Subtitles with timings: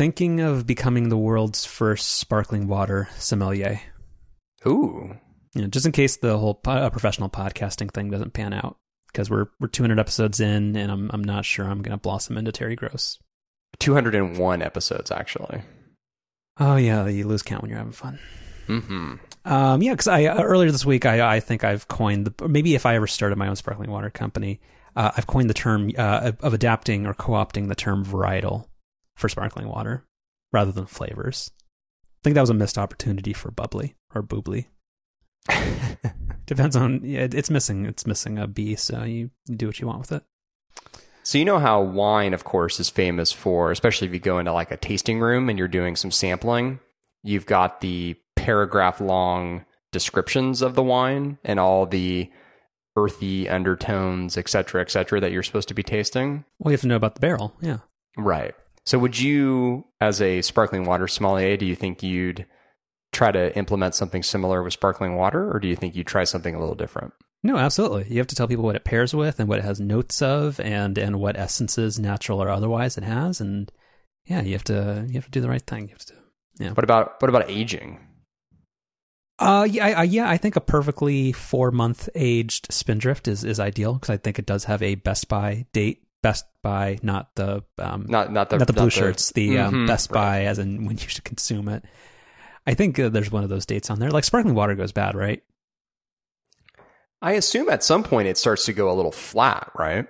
[0.00, 3.82] thinking of becoming the world's first sparkling water sommelier.
[4.66, 5.14] Ooh.
[5.54, 8.78] You know, just in case the whole po- uh, professional podcasting thing doesn't pan out,
[9.08, 12.38] because we're we're 200 episodes in, and I'm I'm not sure I'm going to blossom
[12.38, 13.18] into Terry Gross.
[13.78, 15.60] 201 episodes, actually.
[16.58, 18.18] Oh yeah, you lose count when you're having fun.
[18.68, 19.16] Mm-hmm.
[19.44, 22.74] Um, yeah, because I uh, earlier this week I I think I've coined the maybe
[22.74, 24.60] if I ever started my own sparkling water company,
[24.96, 28.64] uh, I've coined the term uh, of adapting or co-opting the term varietal
[29.20, 30.04] for sparkling water
[30.52, 31.52] rather than flavors.
[32.04, 34.66] I think that was a missed opportunity for bubbly or boobly.
[36.46, 39.86] Depends on yeah, it's missing it's missing a B, so you, you do what you
[39.86, 40.22] want with it.
[41.22, 44.52] So you know how wine, of course, is famous for, especially if you go into
[44.52, 46.80] like a tasting room and you're doing some sampling,
[47.22, 52.30] you've got the paragraph long descriptions of the wine and all the
[52.96, 56.44] earthy undertones, et cetera, et cetera, that you're supposed to be tasting.
[56.58, 57.78] Well, you have to know about the barrel, yeah.
[58.16, 58.54] Right.
[58.86, 62.46] So would you, as a sparkling water sommelier, do you think you'd
[63.12, 66.54] try to implement something similar with sparkling water, or do you think you'd try something
[66.54, 67.12] a little different?
[67.42, 68.06] No, absolutely.
[68.08, 70.60] You have to tell people what it pairs with and what it has notes of,
[70.60, 73.70] and and what essences, natural or otherwise, it has, and
[74.26, 75.88] yeah, you have to you have to do the right thing.
[75.88, 76.14] You have to,
[76.58, 76.70] yeah.
[76.72, 77.98] What about what about aging?
[79.38, 80.28] Uh, yeah, I, I, yeah.
[80.28, 84.44] I think a perfectly four month aged Spindrift is is ideal because I think it
[84.44, 86.04] does have a Best Buy date.
[86.22, 89.32] Best Buy, not the um, Not not the not the blue not shirts.
[89.32, 91.84] The um, Mhm, Best Buy, as in when you should consume it.
[92.66, 94.10] I think uh, there's one of those dates on there.
[94.10, 95.42] Like sparkling water goes bad, right?
[97.22, 100.06] I assume at some point it starts to go a little flat, right?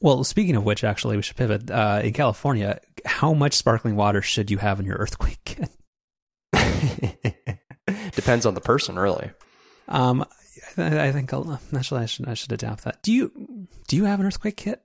[0.00, 1.70] Well, speaking of which, actually, we should pivot.
[1.70, 5.70] Uh, in California, how much sparkling water should you have in your earthquake kit?
[8.14, 9.30] Depends on the person, really.
[9.88, 10.24] Um,
[10.76, 13.02] I, I think I'll, actually I should I should adapt that.
[13.02, 14.82] Do you do you have an earthquake kit?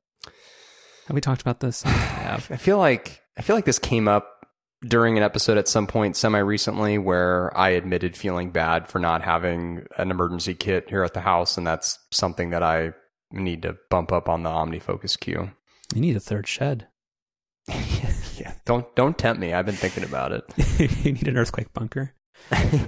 [1.08, 1.86] Have we talked about this?
[1.86, 2.36] I.
[2.36, 4.46] I feel like I feel like this came up
[4.86, 9.24] during an episode at some point semi recently where I admitted feeling bad for not
[9.24, 12.92] having an emergency kit here at the house, and that's something that I
[13.32, 15.52] need to bump up on the OmniFocus queue.
[15.96, 16.88] You need a third shed.
[17.68, 19.54] yeah, don't don't tempt me.
[19.54, 20.44] I've been thinking about it.
[21.06, 22.14] you need an earthquake bunker.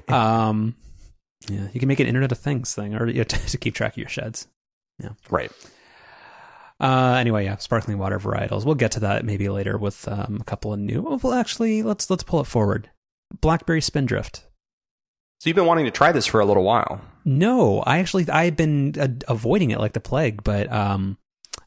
[0.10, 0.76] Um,
[1.50, 3.76] yeah, you can make an Internet of Things thing, or you have to, to keep
[3.76, 4.48] track of your sheds.
[5.02, 5.52] Yeah, right.
[6.80, 8.66] Uh, anyway, yeah, sparkling water varietals.
[8.66, 11.02] We'll get to that maybe later with um, a couple of new.
[11.02, 12.90] Well, actually, let's let's pull it forward.
[13.42, 14.44] Blackberry Spindrift.
[15.40, 17.02] So you've been wanting to try this for a little while.
[17.26, 21.18] No, I actually I've been uh, avoiding it like the plague, but um,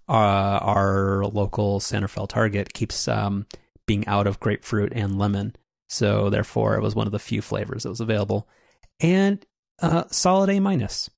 [0.08, 3.46] uh, our local Santa Fe Target keeps um
[3.86, 5.54] being out of grapefruit and lemon,
[5.88, 8.48] so therefore it was one of the few flavors that was available,
[9.00, 9.44] and
[9.80, 11.10] uh, solid A minus.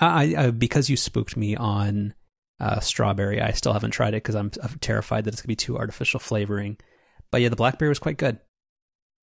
[0.00, 2.14] I, I because you spooked me on
[2.60, 5.56] uh, strawberry, I still haven't tried it because I'm, I'm terrified that it's gonna be
[5.56, 6.76] too artificial flavoring.
[7.30, 8.38] But yeah, the blackberry was quite good.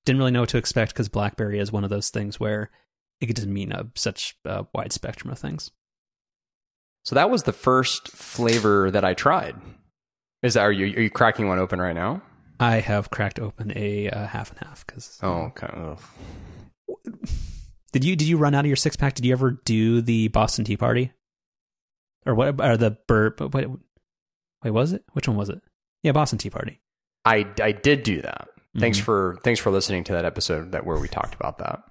[0.04, 2.70] Didn't really know what to expect because blackberry is one of those things where
[3.20, 5.70] it doesn't mean a, such a wide spectrum of things.
[7.04, 9.56] So that was the first flavor that I tried.
[10.42, 12.22] Is that are you are you cracking one open right now?
[12.60, 15.18] I have cracked open a uh, half and half because.
[15.22, 15.68] Oh, okay.
[15.68, 16.00] Ugh.
[17.92, 19.14] Did you did you run out of your six pack?
[19.14, 21.12] Did you ever do the Boston Tea Party?
[22.26, 22.60] Or what?
[22.60, 23.40] Or the burp?
[23.54, 23.68] Wait,
[24.62, 25.04] wait, was it?
[25.12, 25.60] Which one was it?
[26.02, 26.80] Yeah, Boston Tea Party.
[27.24, 28.48] I I did do that.
[28.78, 29.02] Thanks Mhm.
[29.04, 31.82] for thanks for listening to that episode that where we talked about that.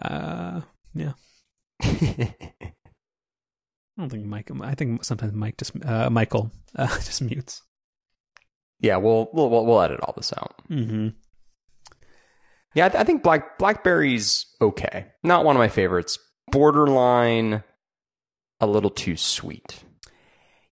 [0.00, 0.60] Uh,
[0.94, 1.12] yeah.
[1.82, 2.34] I
[3.98, 4.50] don't think Mike.
[4.62, 7.62] I think sometimes Mike just uh, Michael uh, just mutes.
[8.80, 10.54] yeah, we'll we'll we'll we'll edit all this out.
[10.70, 11.08] Mm-hmm.
[12.74, 15.06] Yeah, I, th- I think black blackberry's okay.
[15.24, 16.18] Not one of my favorites.
[16.52, 17.62] Borderline,
[18.60, 19.82] a little too sweet.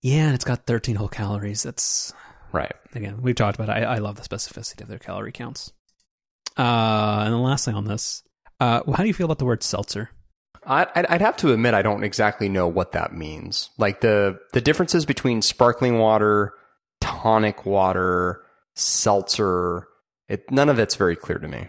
[0.02, 1.62] Yeah, and it's got 13 whole calories.
[1.62, 2.12] That's
[2.52, 2.72] Right.
[2.94, 3.68] again we've talked about.
[3.76, 3.82] It.
[3.82, 5.72] I I love the specificity of their calorie counts.
[6.56, 8.22] Uh, and the last thing on this,
[8.58, 10.10] uh, how do you feel about the word seltzer?
[10.66, 13.70] I, I'd, I'd have to admit I don't exactly know what that means.
[13.78, 16.52] Like the the differences between sparkling water,
[17.00, 18.42] tonic water,
[18.74, 19.88] seltzer.
[20.28, 21.68] It none of it's very clear to me.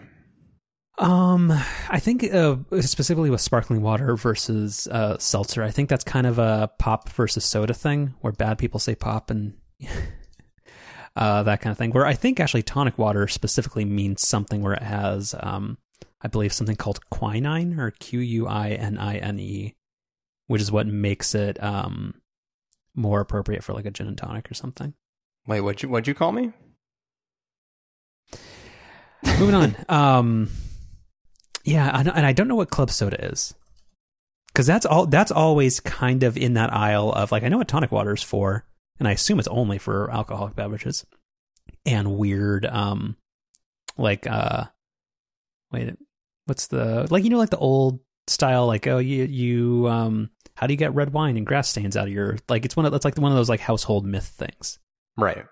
[1.00, 1.50] Um,
[1.88, 6.38] I think uh, specifically with sparkling water versus uh, seltzer, I think that's kind of
[6.38, 9.56] a pop versus soda thing, where bad people say pop and
[11.16, 11.92] uh, that kind of thing.
[11.92, 15.78] Where I think actually tonic water specifically means something where it has, um,
[16.20, 19.76] I believe, something called quinine or Q U I N I N E,
[20.48, 22.20] which is what makes it um
[22.94, 24.92] more appropriate for like a gin and tonic or something.
[25.46, 26.52] Wait, what'd you what'd you call me?
[29.38, 29.76] Moving on.
[29.88, 30.50] Um,
[31.64, 33.54] yeah, and I don't know what club soda is
[34.48, 35.06] because that's all.
[35.06, 38.22] That's always kind of in that aisle of like I know what tonic water is
[38.22, 38.64] for,
[38.98, 41.04] and I assume it's only for alcoholic beverages.
[41.86, 43.16] and weird um
[43.96, 44.64] like uh
[45.72, 45.94] wait
[46.46, 50.66] what's the like you know like the old style like oh you you um how
[50.66, 52.92] do you get red wine and grass stains out of your like it's one of
[52.92, 54.78] that's like one of those like household myth things
[55.16, 55.44] Right.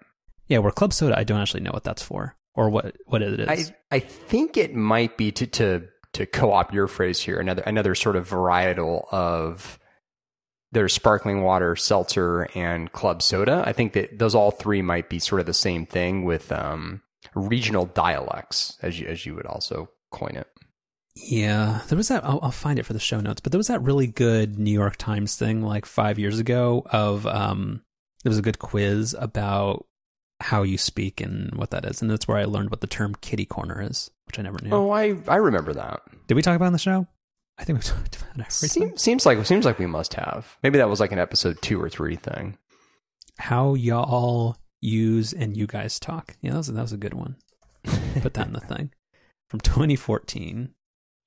[0.48, 3.40] yeah where club soda i don't actually know what that's for or what what it
[3.40, 7.62] is I I think it might be to to to co-opt your phrase here another
[7.62, 9.78] another sort of varietal of
[10.70, 13.62] there's sparkling water, seltzer, and club soda.
[13.66, 17.02] I think that those all three might be sort of the same thing with um,
[17.34, 20.48] regional dialects, as you as you would also coin it.
[21.16, 22.24] Yeah, there was that.
[22.24, 24.70] I'll, I'll find it for the show notes, but there was that really good New
[24.70, 27.82] York Times thing like five years ago of um,
[28.22, 29.86] there was a good quiz about
[30.40, 33.14] how you speak and what that is, and that's where I learned what the term
[33.20, 34.70] kitty corner is, which I never knew.
[34.70, 36.00] Oh, I I remember that.
[36.26, 37.06] Did we talk about it on the show?
[37.58, 38.52] I think we talked about it.
[38.52, 40.56] Seems, seems like seems like we must have.
[40.62, 42.56] Maybe that was like an episode two or three thing.
[43.38, 46.36] How y'all use and you guys talk.
[46.40, 47.36] Yeah, that was that was a good one.
[48.20, 48.92] Put that in the thing
[49.48, 50.74] from 2014.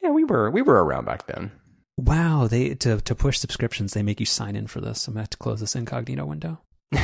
[0.01, 1.51] Yeah, we were we were around back then.
[1.97, 5.07] Wow, they to to push subscriptions, they make you sign in for this.
[5.07, 6.61] I'm gonna have to close this incognito window.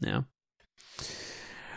[0.00, 0.22] Yeah.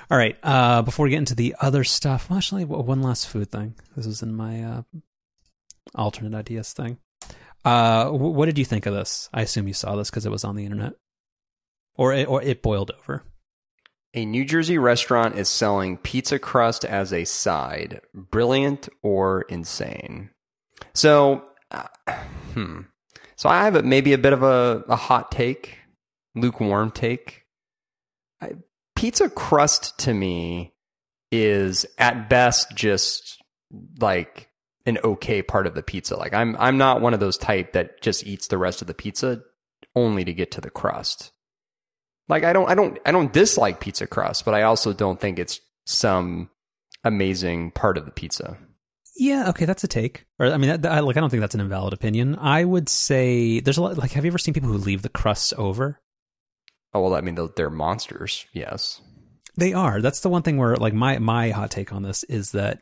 [0.10, 0.38] All right.
[0.42, 3.76] Uh, before we get into the other stuff, actually, one last food thing.
[3.96, 4.82] This is in my uh,
[5.96, 6.98] alternate ideas thing.
[7.66, 9.30] Uh, what did you think of this?
[9.34, 10.94] I assume you saw this because it was on the internet,
[11.96, 13.24] or it, or it boiled over.
[14.14, 18.00] A New Jersey restaurant is selling pizza crust as a side.
[18.14, 20.30] Brilliant or insane?
[20.94, 21.88] So, uh,
[22.54, 22.82] hmm.
[23.36, 25.80] So I have a, maybe a bit of a, a hot take,
[26.34, 27.44] lukewarm take.
[28.98, 30.74] I, pizza crust to me
[31.32, 33.42] is at best just
[34.00, 34.50] like
[34.86, 36.16] an okay part of the pizza.
[36.16, 38.94] Like I'm I'm not one of those type that just eats the rest of the
[38.94, 39.42] pizza
[39.96, 41.32] only to get to the crust.
[42.30, 45.40] Like I don't I don't I don't dislike pizza crust, but I also don't think
[45.40, 46.50] it's some
[47.04, 48.58] amazing part of the pizza.
[49.20, 50.26] Yeah, okay, that's a take.
[50.40, 52.38] Or I mean, that, that- like I don't think that's an invalid opinion.
[52.40, 53.98] I would say there's a lot.
[53.98, 56.00] Like, have you ever seen people who leave the crusts over?
[56.98, 58.46] Oh well, I mean they're- they're monsters.
[58.54, 59.02] Yes.
[59.56, 60.02] They are.
[60.02, 62.82] That's the one thing where like my my hot take on this is that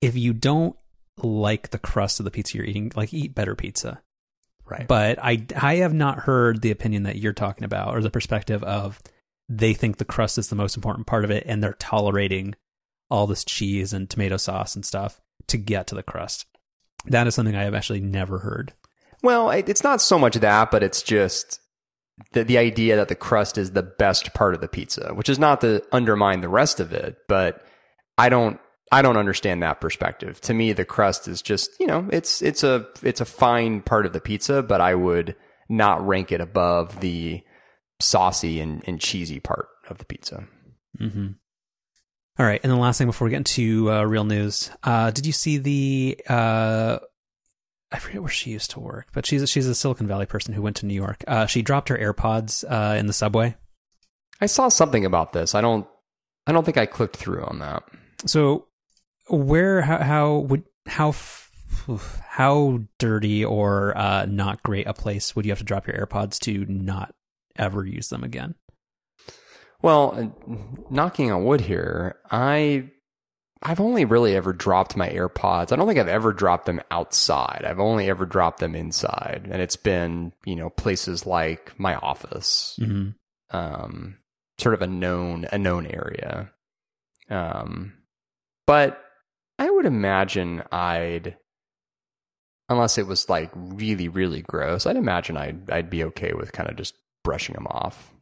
[0.00, 0.76] if you don't
[1.22, 4.00] like the crust of the pizza you're eating, like eat better pizza.
[4.68, 4.86] Right.
[4.88, 8.62] But I I have not heard the opinion that you're talking about or the perspective
[8.64, 9.00] of
[9.48, 12.54] they think the crust is the most important part of it and they're tolerating
[13.10, 16.46] all this cheese and tomato sauce and stuff to get to the crust.
[17.06, 18.72] That is something I have actually never heard.
[19.22, 21.60] Well, it's not so much that, but it's just
[22.32, 25.38] the the idea that the crust is the best part of the pizza, which is
[25.38, 27.64] not to undermine the rest of it, but
[28.16, 28.58] I don't
[28.92, 30.40] I don't understand that perspective.
[30.42, 34.06] To me, the crust is just you know it's it's a it's a fine part
[34.06, 35.36] of the pizza, but I would
[35.68, 37.42] not rank it above the
[38.00, 40.46] saucy and, and cheesy part of the pizza.
[41.00, 41.28] Mm-hmm.
[42.38, 45.26] All right, and the last thing before we get into uh, real news, uh, did
[45.26, 46.20] you see the?
[46.28, 46.98] Uh,
[47.96, 50.52] I forget where she used to work, but she's a, she's a Silicon Valley person
[50.52, 51.24] who went to New York.
[51.26, 53.56] Uh, she dropped her AirPods uh, in the subway.
[54.38, 55.54] I saw something about this.
[55.54, 55.86] I don't
[56.46, 57.84] I don't think I clicked through on that.
[58.26, 58.66] So,
[59.28, 61.50] where how how would how f-
[62.28, 66.38] how dirty or uh, not great a place would you have to drop your AirPods
[66.40, 67.14] to not
[67.56, 68.56] ever use them again?
[69.80, 70.56] Well, uh,
[70.90, 72.90] knocking on wood here, I
[73.68, 75.72] I've only really ever dropped my AirPods.
[75.72, 77.64] I don't think I've ever dropped them outside.
[77.66, 82.78] I've only ever dropped them inside, and it's been you know places like my office,
[82.80, 83.56] Mm-hmm.
[83.56, 84.18] um,
[84.58, 86.52] sort of a known a known area.
[87.28, 87.94] Um,
[88.68, 89.02] but
[89.58, 91.36] I would imagine I'd,
[92.68, 96.70] unless it was like really really gross, I'd imagine I'd I'd be okay with kind
[96.70, 98.12] of just brushing them off.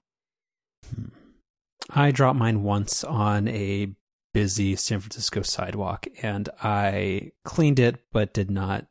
[1.90, 3.95] I dropped mine once on a
[4.35, 8.87] busy San Francisco sidewalk, and I cleaned it, but did not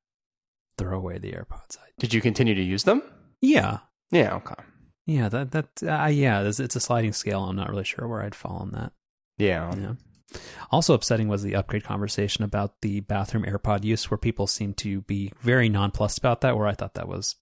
[0.79, 1.77] throw away the AirPods.
[1.77, 3.03] I, Did you continue to use them?
[3.41, 3.79] yeah,
[4.11, 4.35] Yeah.
[4.37, 4.55] Okay.
[5.05, 7.43] yeah, that that uh, yeah, it's, it's a sliding scale.
[7.43, 8.93] I'm not really sure where I'd fall on that.
[9.37, 9.71] Yeah.
[9.75, 9.93] Yeah.
[10.71, 15.01] Also upsetting was the upgrade conversation about the bathroom AirPod use, where people seem to
[15.01, 16.57] be very nonplussed about that.
[16.57, 17.35] Where I thought that was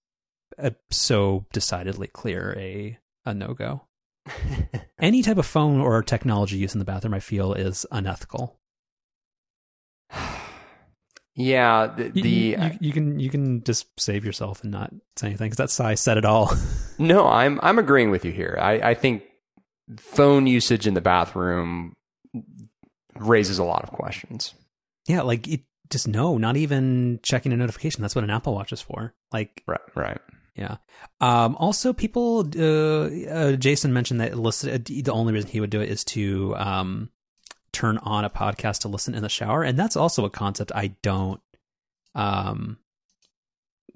[0.57, 3.87] a, so decidedly clear a a no go.
[4.99, 8.59] Any type of phone or technology use in the bathroom, I feel, is unethical.
[11.35, 11.87] yeah.
[11.87, 15.47] The, You, the you, you can you can just save yourself and not say anything
[15.47, 16.53] because that size said it all.
[16.99, 18.57] no, I'm I'm agreeing with you here.
[18.61, 19.23] I, I think
[19.97, 21.95] phone usage in the bathroom
[23.15, 24.53] raises a lot of questions.
[25.07, 28.01] yeah, like it, just no, not even checking a notification.
[28.01, 29.13] That's what an Apple Watch is for.
[29.31, 29.81] Like Right.
[29.95, 30.21] Right.
[30.55, 30.77] Yeah.
[31.21, 32.47] Um, also, people.
[32.57, 36.53] Uh, uh, Jason mentioned that listed the only reason he would do it is to
[36.57, 37.09] um,
[37.71, 40.87] turn on a podcast to listen in the shower, and that's also a concept I
[41.01, 41.39] don't
[42.15, 42.77] um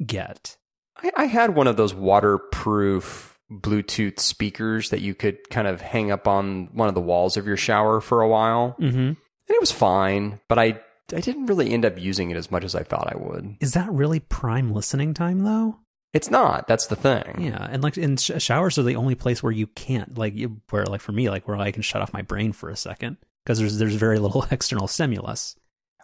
[0.06, 0.58] get.
[0.98, 6.12] I, I had one of those waterproof Bluetooth speakers that you could kind of hang
[6.12, 8.98] up on one of the walls of your shower for a while, Mm-hmm.
[8.98, 9.18] and
[9.50, 10.40] it was fine.
[10.48, 10.80] But I
[11.14, 13.58] I didn't really end up using it as much as I thought I would.
[13.60, 15.80] Is that really prime listening time though?
[16.15, 16.67] It's not.
[16.67, 17.41] That's the thing.
[17.41, 20.62] Yeah, and like in sh- showers are the only place where you can't like you,
[20.69, 23.17] where like for me like where I can shut off my brain for a second
[23.43, 25.55] because there's there's very little external stimulus.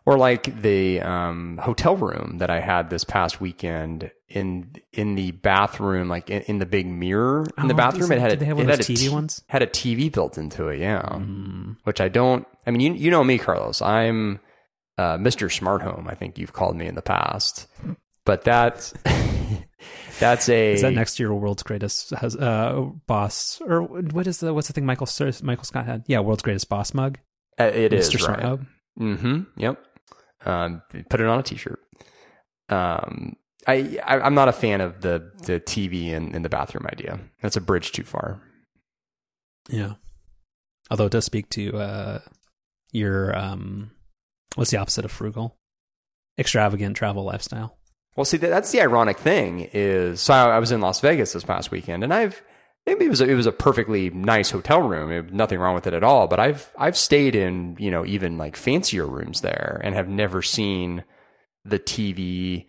[0.04, 5.32] Or like the um, hotel room that I had this past weekend in in the
[5.32, 8.12] bathroom, like in, in the big mirror in the Oh, bathroom.
[8.12, 9.44] It had a, they have it had a TV t- ones?
[9.48, 11.04] Had a TV built into it, yeah.
[11.04, 11.78] Mm.
[11.84, 12.48] Which I don't.
[12.68, 13.82] I mean, you you know me, Carlos.
[13.82, 14.40] I'm
[14.98, 15.50] uh, Mr.
[15.52, 16.08] Smart Home.
[16.10, 17.68] I think you've called me in the past,
[18.26, 18.94] but that's
[20.22, 24.40] that's a Is that next to your world's greatest has, uh, boss or what is
[24.40, 26.04] the what's the thing Michael Sir- Michael Scott had?
[26.08, 27.18] Yeah, world's greatest boss mug.
[27.60, 28.20] uh, it is Mr.
[28.22, 28.60] Smart right.
[29.00, 29.42] Mm-hmm.
[29.58, 29.86] Yep.
[30.46, 31.80] Um, put it on a t-shirt.
[32.70, 33.36] Um,
[33.68, 37.20] I, I I'm not a fan of the the TV in, in the bathroom idea.
[37.42, 38.42] That's a bridge too far.
[39.70, 39.94] Yeah.
[40.90, 42.20] Although it does speak to uh,
[42.92, 43.92] your um,
[44.56, 45.58] what's the opposite of frugal?
[46.40, 47.78] Extravagant travel lifestyle.
[48.16, 51.72] Well, see, that's the ironic thing is, so I, was in Las Vegas this past
[51.72, 52.42] weekend, and I've
[52.86, 55.88] maybe it was a, it was a perfectly nice hotel room, It- nothing wrong with
[55.88, 56.28] it at all.
[56.28, 60.42] But I've I've stayed in you know even like fancier rooms there, and have never
[60.42, 61.04] seen
[61.64, 62.66] the TV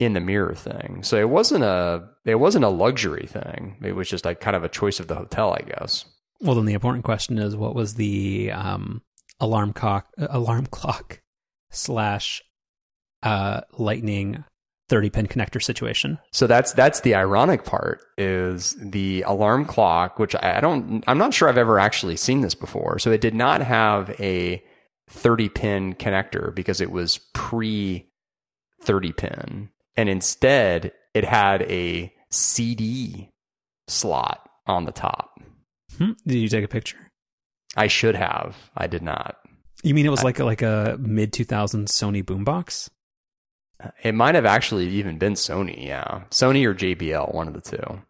[0.00, 1.02] in the mirror thing.
[1.02, 3.76] So it wasn't a it wasn't a luxury thing.
[3.82, 6.04] It was just like kind of a choice of the hotel, I guess.
[6.40, 9.00] Well, then the important question is, what was the um,
[9.40, 11.22] alarm clock alarm clock
[11.70, 12.42] slash
[13.22, 14.44] uh, lightning
[14.94, 16.18] thirty pin connector situation?
[16.30, 21.18] So that's that's the ironic part is the alarm clock, which I I don't I'm
[21.18, 23.00] not sure I've ever actually seen this before.
[23.00, 24.62] So it did not have a
[25.10, 28.08] 30 pin connector because it was pre
[28.82, 29.68] 30 pin.
[29.96, 33.32] And instead it had a CD
[33.88, 35.40] slot on the top.
[35.98, 36.12] Hmm?
[36.24, 37.10] Did you take a picture?
[37.76, 38.70] I should have.
[38.76, 39.38] I did not.
[39.82, 42.90] You mean it was like a, like a mid two thousands Sony boombox?
[44.02, 46.22] It might have actually even been Sony, yeah.
[46.30, 48.02] Sony or JBL, one of the two.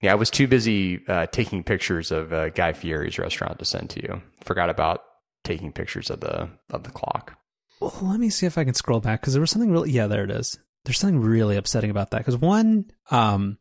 [0.00, 3.90] Yeah, I was too busy uh, taking pictures of uh, Guy Fieri's restaurant to send
[3.90, 4.22] to you.
[4.42, 5.02] Forgot about
[5.44, 7.38] taking pictures of the of the clock.
[7.80, 9.92] Well, let me see if I can scroll back because there was something really.
[9.92, 10.58] Yeah, there it is.
[10.84, 13.58] There's something really upsetting about that because one, um,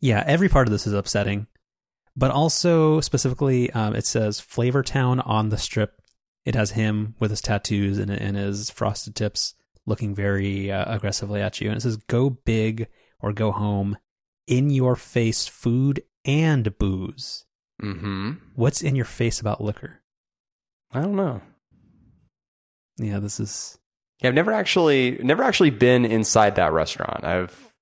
[0.00, 1.46] yeah, every part of this is upsetting,
[2.14, 5.94] but also specifically, um, it says Flavor Town on the strip.
[6.44, 9.54] It has him with his tattoos and, and his frosted tips
[9.86, 12.88] looking very uh, aggressively at you, and it says "Go big
[13.20, 13.96] or go home."
[14.46, 17.46] In your face, food and booze.
[17.82, 18.32] Mm-hmm.
[18.54, 20.02] What's in your face about liquor?
[20.92, 21.40] I don't know.
[22.98, 23.78] Yeah, this is
[24.22, 27.24] Yeah, I've never actually never actually been inside that restaurant.
[27.24, 27.74] I've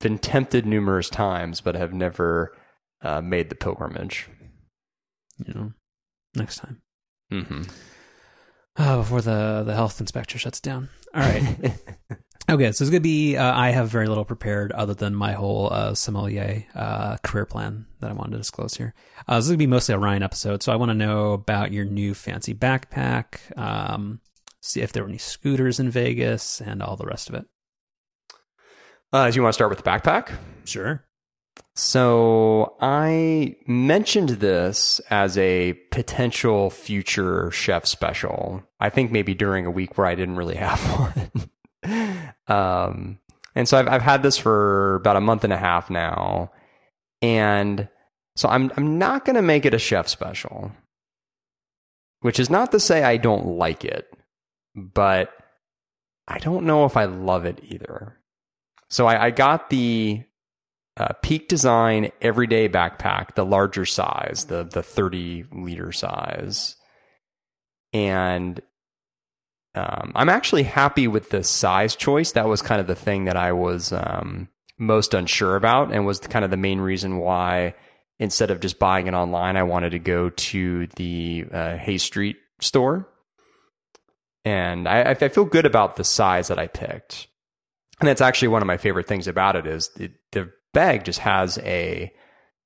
[0.00, 2.56] been tempted numerous times, but have never
[3.02, 4.28] uh, made the pilgrimage.
[5.44, 5.72] you know
[6.34, 6.82] next time.
[7.32, 7.62] Mm-hmm.
[8.76, 10.88] Uh, before the the health inspector shuts down.
[11.14, 11.56] All right.
[12.50, 13.36] okay, so it's gonna be.
[13.36, 17.86] Uh, I have very little prepared other than my whole uh, sommelier uh, career plan
[18.00, 18.94] that I wanted to disclose here.
[19.28, 21.72] Uh, this is gonna be mostly a Ryan episode, so I want to know about
[21.72, 23.56] your new fancy backpack.
[23.58, 24.20] Um,
[24.60, 27.44] see if there were any scooters in Vegas and all the rest of it.
[29.12, 30.32] uh, do you want to start with the backpack?
[30.64, 31.04] Sure.
[31.74, 38.62] So I mentioned this as a potential future chef special.
[38.78, 40.80] I think maybe during a week where I didn't really have
[41.82, 42.30] one.
[42.46, 43.18] um,
[43.54, 46.52] and so I've I've had this for about a month and a half now,
[47.20, 47.88] and
[48.36, 50.72] so I'm I'm not going to make it a chef special,
[52.20, 54.06] which is not to say I don't like it,
[54.74, 55.32] but
[56.28, 58.18] I don't know if I love it either.
[58.88, 60.22] So I, I got the
[60.96, 66.76] uh, Peak Design everyday backpack, the larger size, the the 30 liter size,
[67.92, 68.60] and
[69.74, 72.32] um, I'm actually happy with the size choice.
[72.32, 76.20] That was kind of the thing that I was um, most unsure about, and was
[76.20, 77.74] kind of the main reason why
[78.18, 82.36] instead of just buying it online, I wanted to go to the uh, Hayes Street
[82.60, 83.08] store.
[84.44, 87.26] And I, I feel good about the size that I picked.
[88.00, 91.20] And that's actually one of my favorite things about it is it, the bag just
[91.20, 92.12] has a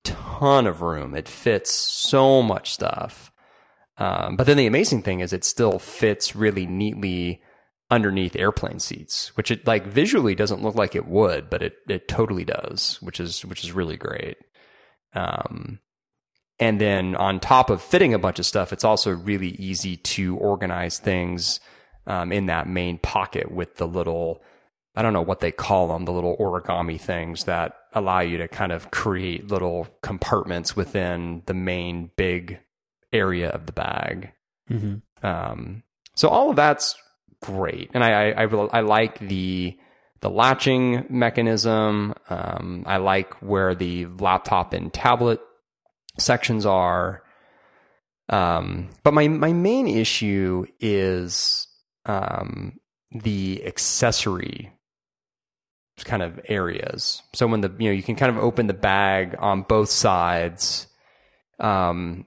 [0.04, 1.14] ton of room.
[1.14, 3.32] It fits so much stuff.
[3.98, 7.40] Um, but then the amazing thing is it still fits really neatly
[7.90, 12.08] underneath airplane seats, which it like visually doesn't look like it would, but it it
[12.08, 14.36] totally does, which is which is really great.
[15.14, 15.80] Um,
[16.58, 20.36] And then on top of fitting a bunch of stuff, it's also really easy to
[20.38, 21.60] organize things
[22.06, 24.40] um, in that main pocket with the little,
[24.96, 28.48] I don't know what they call them, the little origami things that allow you to
[28.48, 32.58] kind of create little compartments within the main big
[33.12, 34.32] area of the bag.
[34.70, 35.26] Mm-hmm.
[35.26, 35.82] Um,
[36.14, 36.96] so all of that's
[37.42, 39.76] great, and I I, I, I like the
[40.20, 42.14] the latching mechanism.
[42.30, 45.40] Um, I like where the laptop and tablet
[46.18, 47.22] sections are.
[48.28, 51.68] Um, but my my main issue is
[52.06, 52.78] um,
[53.12, 54.72] the accessory
[56.04, 57.22] kind of areas.
[57.32, 60.86] So when the you know you can kind of open the bag on both sides,
[61.58, 62.26] um,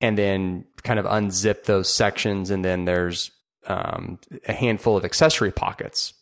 [0.00, 3.30] and then kind of unzip those sections, and then there's
[3.66, 6.14] um, a handful of accessory pockets,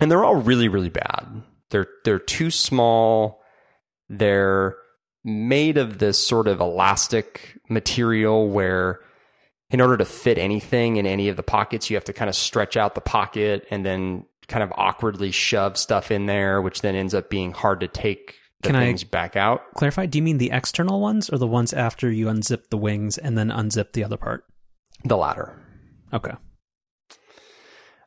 [0.00, 1.42] and they're all really really bad.
[1.70, 3.40] They're they're too small.
[4.08, 4.76] They're
[5.24, 9.00] made of this sort of elastic material where
[9.70, 12.36] in order to fit anything in any of the pockets you have to kind of
[12.36, 16.94] stretch out the pocket and then kind of awkwardly shove stuff in there which then
[16.94, 20.38] ends up being hard to take the Can I- back out Clarify, do you mean
[20.38, 24.04] the external ones or the ones after you unzip the wings and then unzip the
[24.04, 24.44] other part?
[25.04, 25.52] the latter
[26.12, 26.32] Okay.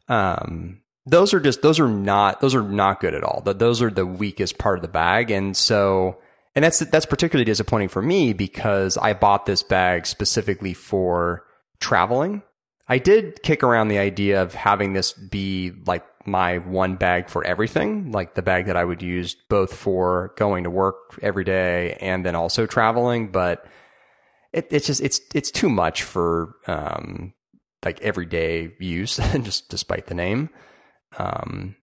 [0.09, 3.41] um, those are just those are not those are not good at all.
[3.43, 6.17] Th- Those are the weakest part of the bag, and so
[6.55, 11.43] and that's that's particularly disappointing for me because I bought this bag specifically for
[11.79, 12.41] traveling.
[12.89, 17.43] I did kick around the idea of having this be like my one bag for
[17.45, 21.97] everything, like the bag that I would use both for going to work every day
[22.01, 23.65] and then also traveling, but
[24.51, 27.33] it, it's just it's it's too much for um,
[27.85, 30.49] like everyday use, just despite the name.
[31.17, 31.77] Um,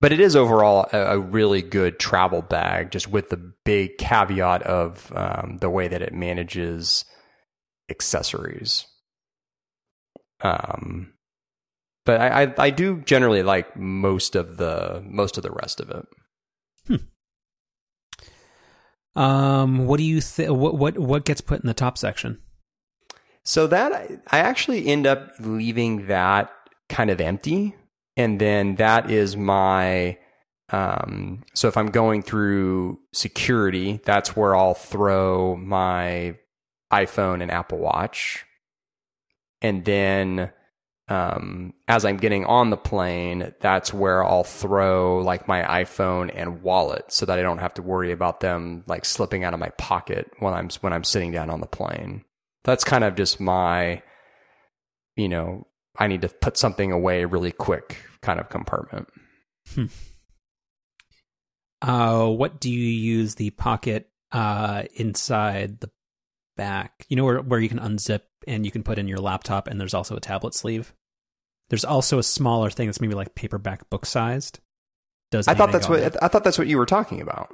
[0.00, 4.62] but it is overall a, a really good travel bag, just with the big caveat
[4.64, 7.04] of um, the way that it manages
[7.88, 8.86] accessories.
[10.40, 11.12] Um,
[12.04, 15.90] but I, I I do generally like most of the most of the rest of
[15.90, 16.06] it.
[16.86, 16.96] Hmm.
[19.14, 20.50] Um, what do you think?
[20.50, 22.40] What what what gets put in the top section?
[23.44, 26.52] So that I actually end up leaving that
[26.88, 27.74] kind of empty,
[28.16, 30.18] and then that is my.
[30.70, 36.36] Um, so if I'm going through security, that's where I'll throw my
[36.90, 38.46] iPhone and Apple Watch,
[39.60, 40.50] and then
[41.08, 46.62] um, as I'm getting on the plane, that's where I'll throw like my iPhone and
[46.62, 49.70] wallet, so that I don't have to worry about them like slipping out of my
[49.70, 52.24] pocket when I'm when I'm sitting down on the plane
[52.64, 54.02] that's kind of just my
[55.16, 55.66] you know
[55.98, 59.08] i need to put something away really quick kind of compartment
[59.74, 59.86] Hmm.
[61.80, 65.90] Uh, what do you use the pocket uh inside the
[66.56, 67.06] back?
[67.08, 69.80] You know where where you can unzip and you can put in your laptop, and
[69.80, 70.92] there's also a tablet sleeve.
[71.70, 74.60] There's also a smaller thing that's maybe like paperback book sized.
[75.30, 77.50] Does i thought that's what i thought that's what you were talking about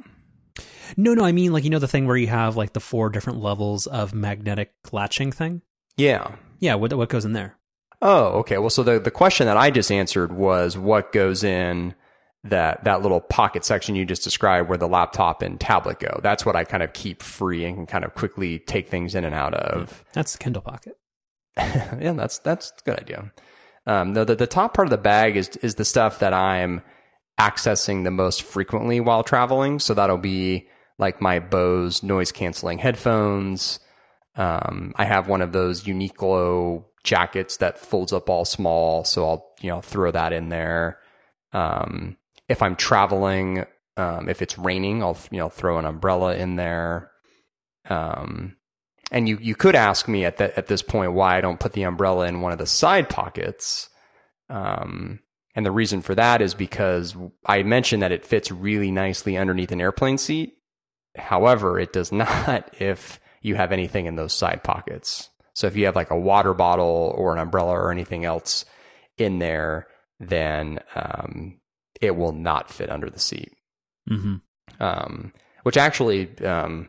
[0.97, 3.09] No, no, I mean like you know the thing where you have like the four
[3.09, 5.63] different levels of magnetic latching thing.
[5.97, 7.57] yeah Yeah, what what goes in there?
[8.03, 11.95] oh okay well so the, the question that i just answered was what goes in
[12.44, 16.46] that that little pocket section you just described where the laptop and tablet go that's
[16.46, 19.35] what i kind of keep free and can kind of quickly take things in and
[19.35, 20.96] out of That's the Kindle Pocket.
[21.57, 23.33] yeah, that's that's a good idea.
[23.87, 26.83] Um, the, the the top part of the bag is is the stuff that I'm
[27.38, 29.79] accessing the most frequently while traveling.
[29.79, 33.81] So that'll be like my Bose noise canceling headphones.
[34.37, 39.53] Um, I have one of those Uniqlo jackets that folds up all small, so I'll
[39.61, 40.98] you know throw that in there.
[41.53, 42.16] Um,
[42.49, 43.65] if I'm traveling,
[43.97, 47.11] um, if it's raining, I'll you know throw an umbrella in there.
[47.89, 48.57] Um,
[49.11, 51.73] and you you could ask me at that at this point why I don't put
[51.73, 53.89] the umbrella in one of the side pockets.
[54.51, 55.21] Um,
[55.55, 59.73] and the reason for that is because I mentioned that it fits really nicely underneath
[59.73, 60.55] an airplane seat.
[61.17, 65.31] However, it does not if you have anything in those side pockets.
[65.55, 68.65] So if you have like a water bottle or an umbrella or anything else
[69.17, 69.89] in there,
[70.21, 71.59] then um,
[72.01, 73.53] it will not fit under the seat
[74.11, 74.37] Mm-hmm.
[74.83, 75.33] um,
[75.65, 76.89] which actually um,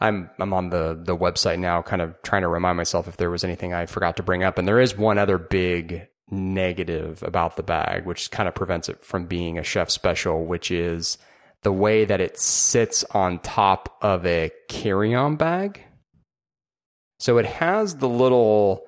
[0.00, 3.30] I'm I'm on the the website now, kind of trying to remind myself if there
[3.30, 4.58] was anything I forgot to bring up.
[4.58, 9.04] And there is one other big negative about the bag, which kind of prevents it
[9.04, 11.16] from being a chef special, which is
[11.62, 15.84] the way that it sits on top of a carry-on bag.
[17.20, 18.82] So it has the little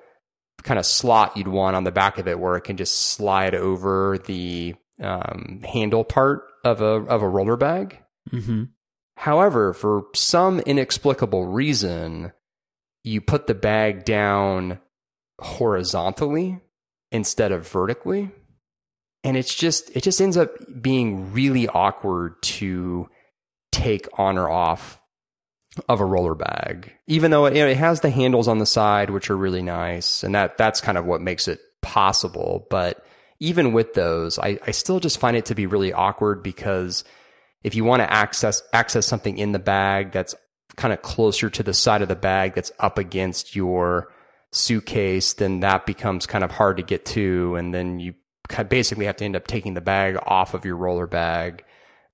[0.63, 3.55] kind of slot you'd want on the back of it where it can just slide
[3.55, 7.99] over the um, handle part of a of a roller bag.
[8.31, 8.63] Mm-hmm.
[9.17, 12.33] However, for some inexplicable reason,
[13.03, 14.79] you put the bag down
[15.39, 16.59] horizontally
[17.11, 18.31] instead of vertically.
[19.23, 23.09] And it's just, it just ends up being really awkward to
[23.71, 24.99] take on or off
[25.89, 28.65] of a roller bag, even though it, you know, it has the handles on the
[28.65, 30.23] side, which are really nice.
[30.23, 32.67] And that, that's kind of what makes it possible.
[32.69, 33.03] But
[33.39, 37.03] even with those, I, I still just find it to be really awkward because
[37.63, 40.35] if you want to access, access something in the bag that's
[40.75, 44.11] kind of closer to the side of the bag that's up against your
[44.51, 47.55] suitcase, then that becomes kind of hard to get to.
[47.55, 48.13] And then you
[48.69, 51.63] basically have to end up taking the bag off of your roller bag.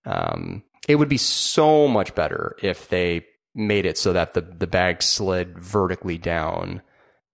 [0.05, 4.67] Um, it would be so much better if they made it so that the, the
[4.67, 6.81] bag slid vertically down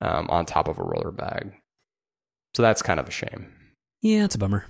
[0.01, 1.53] um, on top of a roller bag.
[2.55, 3.53] So that's kind of a shame.
[4.07, 4.65] Yeah, it's a bummer.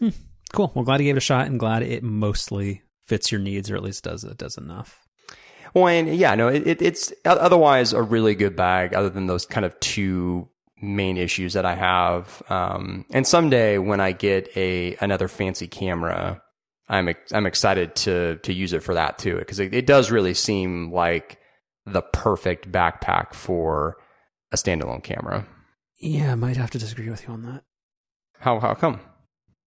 [0.00, 0.08] Hmm.
[0.52, 0.72] Cool.
[0.74, 3.76] Well, glad you gave it a shot and glad it mostly fits your needs or
[3.76, 5.06] at least does it does enough.
[5.72, 9.46] Well, and yeah, no, it, it, it's otherwise a really good bag, other than those
[9.46, 10.48] kind of two
[10.82, 12.42] main issues that I have.
[12.50, 16.42] Um, and someday when I get a another fancy camera,
[16.88, 20.34] I'm I'm excited to to use it for that too, because it, it does really
[20.34, 21.38] seem like
[21.86, 23.96] the perfect backpack for
[24.50, 25.46] a standalone camera.
[26.00, 27.62] Yeah, I might have to disagree with you on that.
[28.40, 29.00] How how come?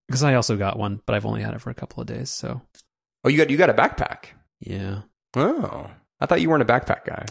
[0.07, 2.29] Because I also got one, but I've only had it for a couple of days.
[2.29, 2.61] So.
[3.23, 4.25] Oh, you got you got a backpack.
[4.59, 5.03] Yeah.
[5.35, 7.25] Oh, I thought you weren't a backpack guy.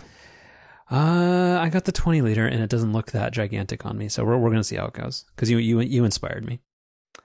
[0.90, 4.09] Uh, I got the 20 liter, and it doesn't look that gigantic on me.
[4.09, 6.61] So we're we're gonna see how it goes because you you you inspired me.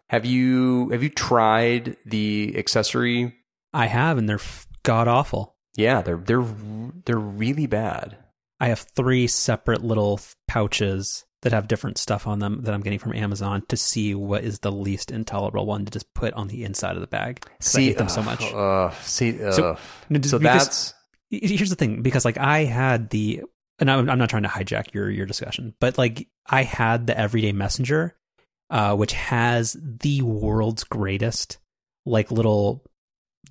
[0.09, 3.35] Have you have you tried the accessory?
[3.73, 4.39] I have, and they're
[4.83, 5.55] god awful.
[5.75, 6.45] Yeah, they're they're
[7.05, 8.17] they're really bad.
[8.59, 12.99] I have three separate little pouches that have different stuff on them that I'm getting
[12.99, 16.63] from Amazon to see what is the least intolerable one to just put on the
[16.63, 17.45] inside of the bag.
[17.59, 18.53] See, I hate them uh, so much.
[18.53, 19.77] Uh, see, uh, so,
[20.23, 20.93] so that's
[21.29, 23.43] here's the thing because like I had the
[23.79, 27.17] and I'm, I'm not trying to hijack your your discussion, but like I had the
[27.17, 28.15] Everyday Messenger,
[28.69, 31.59] uh, which has the world's greatest
[32.05, 32.83] like little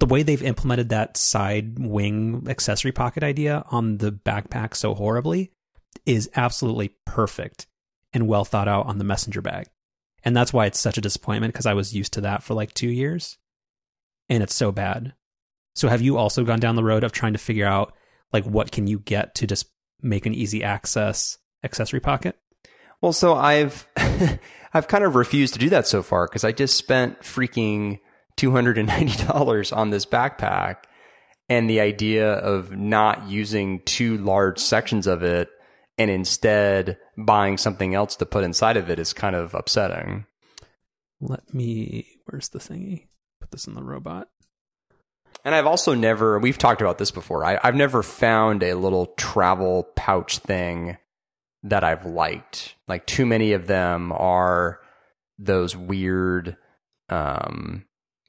[0.00, 5.52] the way they've implemented that side wing accessory pocket idea on the backpack so horribly
[6.04, 7.66] is absolutely perfect
[8.16, 9.66] and well thought out on the messenger bag.
[10.24, 12.72] And that's why it's such a disappointment because I was used to that for like
[12.72, 13.36] two years
[14.28, 15.14] and it's so bad.
[15.74, 17.92] So have you also gone down the road of trying to figure out
[18.32, 19.66] like what can you get to just
[20.02, 22.36] make an easy access accessory pocket?
[23.02, 23.86] Well, so I've
[24.74, 28.00] I've kind of refused to do that so far because I just spent freaking
[28.38, 30.76] $290 on this backpack
[31.48, 35.50] and the idea of not using two large sections of it
[35.98, 40.26] and instead buying something else to put inside of it is kind of upsetting.
[41.20, 43.06] Let me, where's the thingy?
[43.40, 44.28] Put this in the robot.
[45.44, 47.44] And I've also never, we've talked about this before.
[47.44, 50.98] I, have never found a little travel pouch thing
[51.62, 52.74] that I've liked.
[52.88, 54.80] Like, too many of them are
[55.38, 56.56] those weird,
[57.08, 57.85] um,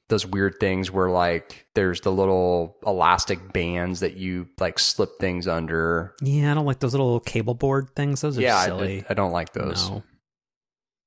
[0.08, 5.46] those weird things where like there's the little elastic bands that you like slip things
[5.46, 6.14] under.
[6.22, 8.20] Yeah, I don't like those little cable board things.
[8.20, 9.02] Those are yeah, silly.
[9.02, 9.90] I, I don't like those.
[9.90, 10.02] No.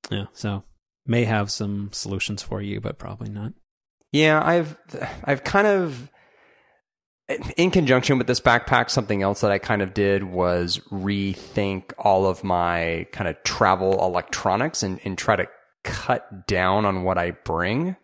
[0.10, 0.64] Yeah, so
[1.06, 3.54] may have some solutions for you, but probably not.
[4.12, 4.78] Yeah, I've
[5.24, 6.12] I've kind of
[7.56, 12.26] in conjunction with this backpack, something else that I kind of did was rethink all
[12.26, 15.48] of my kind of travel electronics and, and try to
[15.84, 17.96] cut down on what I bring.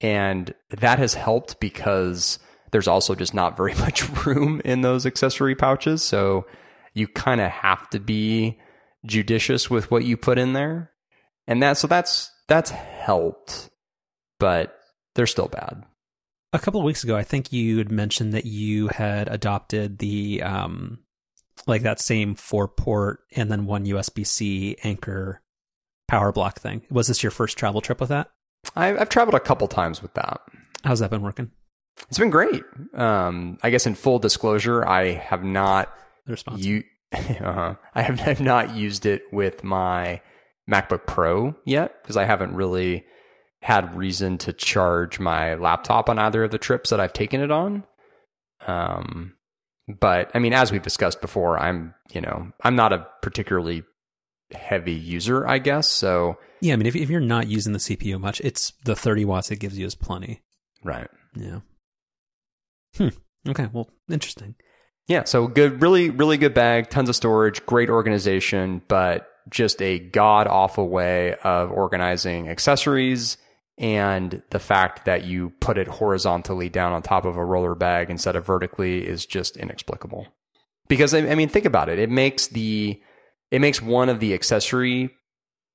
[0.00, 2.38] And that has helped because
[2.70, 6.02] there's also just not very much room in those accessory pouches.
[6.02, 6.46] So
[6.94, 8.58] you kind of have to be
[9.06, 10.90] judicious with what you put in there.
[11.46, 13.70] And that, so that's, that's helped,
[14.38, 14.78] but
[15.14, 15.84] they're still bad.
[16.52, 20.42] A couple of weeks ago, I think you had mentioned that you had adopted the,
[20.42, 20.98] um,
[21.66, 25.42] like that same four port and then one USB C anchor
[26.08, 26.82] power block thing.
[26.90, 28.30] Was this your first travel trip with that?
[28.76, 30.40] I've, I've traveled a couple times with that.
[30.84, 31.50] How's that been working?
[32.08, 32.62] It's been great.
[32.94, 35.92] Um, I guess in full disclosure, I have not
[36.56, 37.74] you uh-huh.
[37.94, 40.20] I have, have not used it with my
[40.70, 43.04] MacBook Pro yet because I haven't really
[43.62, 47.50] had reason to charge my laptop on either of the trips that I've taken it
[47.50, 47.84] on.
[48.66, 49.34] Um,
[49.88, 53.82] but I mean, as we've discussed before, I'm you know I'm not a particularly
[54.52, 55.88] heavy user, I guess.
[55.88, 59.24] So yeah, I mean, if if you're not using the CPU much, it's the 30
[59.24, 60.42] watts it gives you is plenty.
[60.84, 61.08] Right.
[61.34, 61.60] Yeah.
[62.96, 63.08] Hmm.
[63.48, 63.68] Okay.
[63.72, 64.54] Well, interesting.
[65.06, 65.24] Yeah.
[65.24, 70.46] So good, really, really good bag, tons of storage, great organization, but just a god
[70.46, 73.36] awful way of organizing accessories
[73.78, 78.10] and the fact that you put it horizontally down on top of a roller bag
[78.10, 80.26] instead of vertically is just inexplicable.
[80.86, 81.98] Because I mean, think about it.
[81.98, 83.00] It makes the
[83.50, 85.10] it makes one of the accessory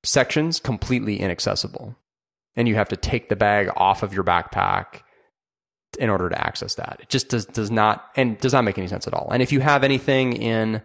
[0.02, 1.96] sections completely inaccessible,
[2.54, 5.02] and you have to take the bag off of your backpack
[5.98, 6.98] in order to access that.
[7.00, 9.28] It just does does not and does not make any sense at all.
[9.30, 10.82] And if you have anything in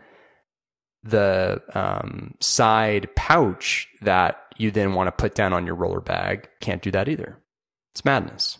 [1.03, 6.49] the um, side pouch that you then want to put down on your roller bag,
[6.59, 7.37] can't do that either.
[7.93, 8.57] It's madness.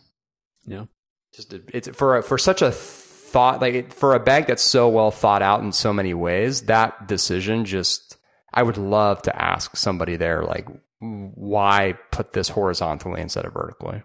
[0.66, 0.86] Yeah.
[1.34, 5.42] Just it's for for such a thought like for a bag that's so well thought
[5.42, 6.64] out in so many ways.
[6.64, 8.18] That decision just
[8.54, 10.68] I would love to ask somebody there like
[11.00, 14.04] why put this horizontally instead of vertically.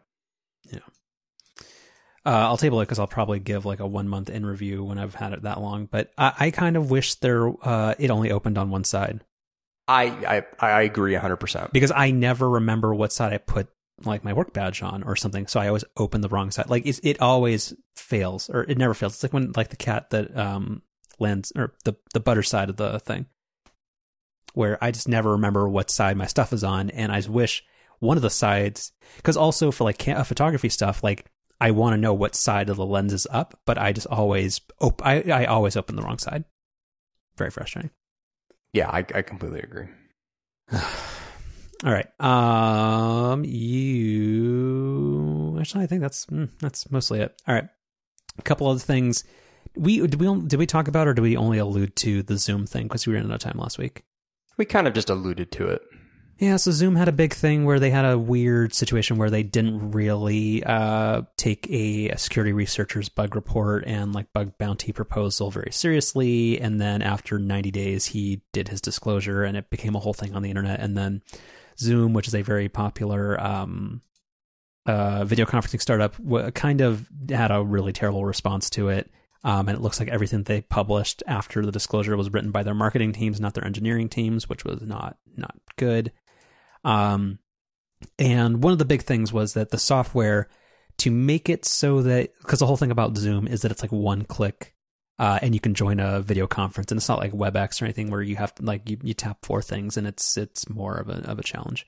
[0.65, 0.79] Yeah.
[2.25, 4.99] Uh, I'll table it because I'll probably give like a one month in review when
[4.99, 5.87] I've had it that long.
[5.87, 9.25] But I, I kind of wish there uh, it only opened on one side.
[9.89, 13.69] I I, I agree hundred percent because I never remember what side I put
[14.05, 15.47] like my work badge on or something.
[15.47, 16.71] So I always open the wrong side.
[16.71, 19.15] Like it always fails or it never fails.
[19.15, 20.83] It's like when like the cat that um
[21.19, 23.27] lands or the the butter side of the thing
[24.57, 27.63] where I just never remember what side my stuff is on, and I wish
[27.99, 31.27] one of the sides because also for like photography stuff like
[31.61, 34.63] I want to know what side of the lens is up, but I just always
[34.81, 36.45] op- I I always open the wrong side.
[37.37, 37.91] Very frustrating.
[38.73, 39.89] Yeah, I, I completely agree.
[41.85, 42.09] All right.
[42.19, 47.41] Um, you actually, I think that's mm, that's mostly it.
[47.47, 47.69] All right.
[48.39, 49.23] A couple other things.
[49.77, 52.67] We did we did we talk about or did we only allude to the Zoom
[52.67, 54.05] thing because we ran out of time last week?
[54.57, 55.83] We kind of just alluded to it.
[56.39, 59.43] Yeah, so Zoom had a big thing where they had a weird situation where they
[59.43, 65.51] didn't really uh, take a, a, security researcher's bug report and like bug bounty proposal
[65.51, 66.61] very seriously.
[66.61, 70.35] And then after 90 days, he did his disclosure and it became a whole thing
[70.35, 70.81] on the internet.
[70.81, 71.23] And then
[71.79, 74.03] Zoom, which is a very popular um,
[74.85, 76.17] uh, video conferencing startup,
[76.53, 79.11] kind of had a really terrible response to it.
[79.47, 82.75] Um, and it looks like everything they published after the disclosure was written by their
[82.75, 86.11] marketing teams, not their engineering teams, which was not not good.
[86.83, 87.39] Um,
[88.19, 90.49] and one of the big things was that the software
[90.99, 93.93] to make it so that because the whole thing about Zoom is that it's like
[93.93, 94.75] one click
[95.21, 98.11] uh, and you can join a video conference and it's not like WebEx or anything
[98.11, 101.09] where you have to like you, you tap four things and it's it's more of
[101.09, 101.87] a of a challenge.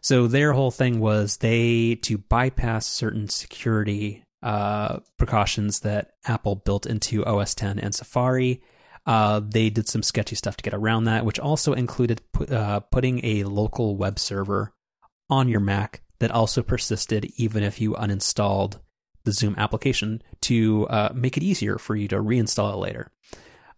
[0.00, 6.84] So their whole thing was they to bypass certain security uh, precautions that Apple built
[6.84, 8.60] into OS 10 and Safari.
[9.06, 12.80] Uh, they did some sketchy stuff to get around that, which also included pu- uh,
[12.80, 14.74] putting a local web server
[15.30, 18.80] on your Mac that also persisted even if you uninstalled
[19.24, 23.10] the Zoom application to uh, make it easier for you to reinstall it later.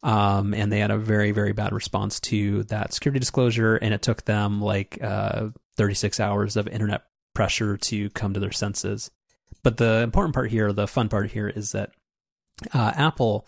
[0.03, 4.03] Um, and they had a very, very bad response to that security disclosure, and it
[4.03, 9.11] took them like uh, 36 hours of internet pressure to come to their senses.
[9.63, 11.91] But the important part here, the fun part here, is that
[12.73, 13.47] uh, Apple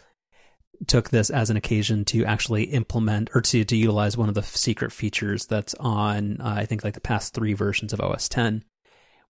[0.87, 4.43] took this as an occasion to actually implement or to, to utilize one of the
[4.43, 8.65] secret features that's on, uh, I think, like the past three versions of OS 10,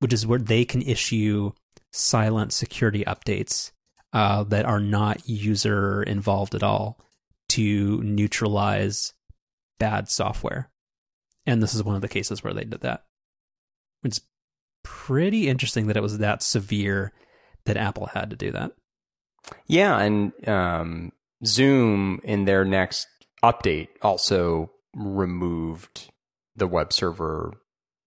[0.00, 1.52] which is where they can issue
[1.90, 3.72] silent security updates
[4.12, 7.00] uh, that are not user involved at all
[7.50, 9.14] to neutralize
[9.78, 10.70] bad software.
[11.46, 13.04] And this is one of the cases where they did that.
[14.04, 14.20] It's
[14.88, 17.12] pretty interesting that it was that severe
[17.66, 18.72] that Apple had to do that.
[19.66, 21.12] Yeah, and um,
[21.44, 23.07] Zoom in their next
[23.44, 26.11] update also removed
[26.57, 27.53] the web server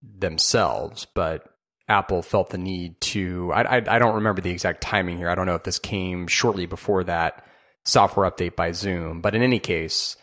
[0.02, 1.44] themselves, but
[1.88, 3.52] Apple felt the need to.
[3.52, 5.30] I, I, I don't remember the exact timing here.
[5.30, 7.44] I don't know if this came shortly before that
[7.84, 10.16] software update by Zoom, but in any case,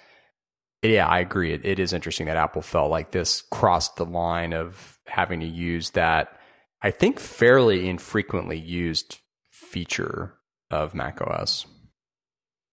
[0.82, 1.54] yeah, I agree.
[1.54, 5.46] It, it is interesting that Apple felt like this crossed the line of having to
[5.46, 6.39] use that
[6.82, 9.18] I think, fairly infrequently used
[9.52, 10.36] feature
[10.72, 11.66] of macOS.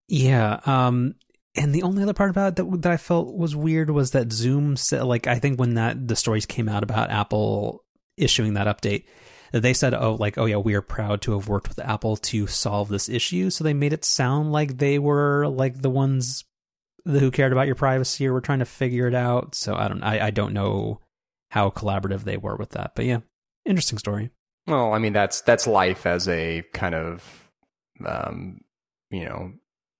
[0.08, 0.60] Yeah.
[0.65, 1.15] Um,
[1.56, 4.32] and the only other part about it that, that I felt was weird was that
[4.32, 7.84] Zoom said, like, I think when that the stories came out about Apple
[8.18, 9.06] issuing that update,
[9.52, 12.46] they said, oh, like, oh yeah, we are proud to have worked with Apple to
[12.46, 13.50] solve this issue.
[13.50, 16.44] So they made it sound like they were like the ones
[17.06, 19.56] who cared about your privacy or were trying to figure it out.
[19.56, 21.00] So I don't, I, I don't know
[21.52, 23.20] how collaborative they were with that, but yeah,
[23.65, 24.30] interesting story.
[24.67, 27.49] Well, I mean that's that's life as a kind of
[28.06, 28.62] um,
[29.12, 29.54] you know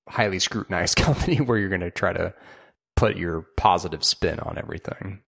[0.08, 2.34] highly scrutinized company where you're going to try to
[2.96, 5.22] put your positive spin on everything.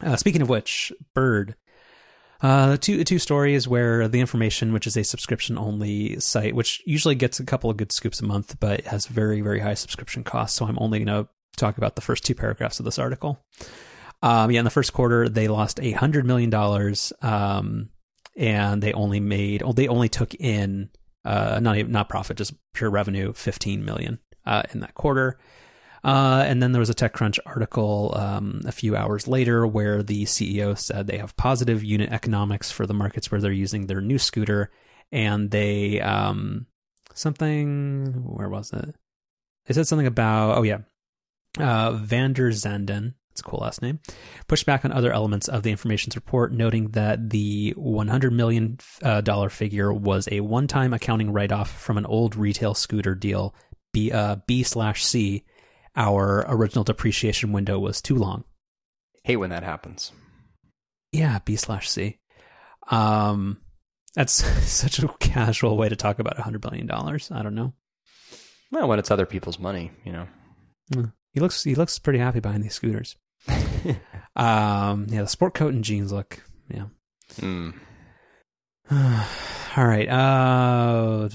[0.00, 1.56] Uh, speaking of which, Bird,
[2.40, 7.16] uh, two two stories where the information, which is a subscription only site, which usually
[7.16, 10.56] gets a couple of good scoops a month, but has very very high subscription costs.
[10.56, 13.44] So I'm only going to talk about the first two paragraphs of this article.
[14.22, 17.90] Um, yeah, in the first quarter, they lost a hundred million dollars, um,
[18.36, 20.90] and they only made they only took in
[21.24, 25.38] uh, not not profit, just pure revenue, 15 million uh, in that quarter.
[26.04, 30.24] Uh, and then there was a TechCrunch article um, a few hours later where the
[30.24, 34.18] CEO said they have positive unit economics for the markets where they're using their new
[34.18, 34.70] scooter,
[35.10, 36.66] and they um,
[37.14, 38.94] something where was it?
[39.66, 40.78] They said something about oh yeah,
[41.58, 43.14] uh, VanderZanden.
[43.38, 44.00] It's a cool last name.
[44.48, 49.48] Pushed back on other elements of the information's report, noting that the 100 million uh,
[49.48, 53.54] figure was a one-time accounting write-off from an old retail scooter deal
[53.92, 55.44] B uh, B slash C
[55.94, 58.44] our original depreciation window was too long.
[59.24, 60.12] Hate when that happens.
[61.12, 62.18] Yeah, B slash C.
[62.90, 63.58] Um,
[64.14, 64.32] that's
[64.68, 67.30] such a casual way to talk about hundred billion dollars.
[67.30, 67.74] I don't know.
[68.72, 70.26] Well, when it's other people's money, you know.
[70.92, 71.04] Hmm.
[71.32, 73.16] He looks he looks pretty happy behind these scooters.
[74.36, 76.42] um, yeah, the sport coat and jeans look.
[76.72, 76.86] Yeah.
[77.40, 77.74] Mm.
[79.76, 80.08] All right.
[80.08, 81.28] Uh,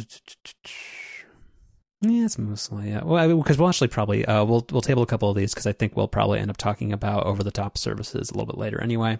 [2.02, 3.04] yeah, it's mostly yeah.
[3.04, 5.72] Well, because we'll actually probably uh, we'll we'll table a couple of these because I
[5.72, 8.82] think we'll probably end up talking about over the top services a little bit later.
[8.82, 9.20] Anyway,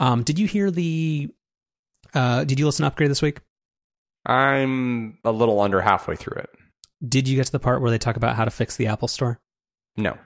[0.00, 1.30] um, did you hear the?
[2.14, 3.40] Uh, did you listen to Upgrade this week?
[4.26, 6.50] I'm a little under halfway through it.
[7.06, 9.08] Did you get to the part where they talk about how to fix the Apple
[9.08, 9.40] Store?
[9.96, 10.16] No.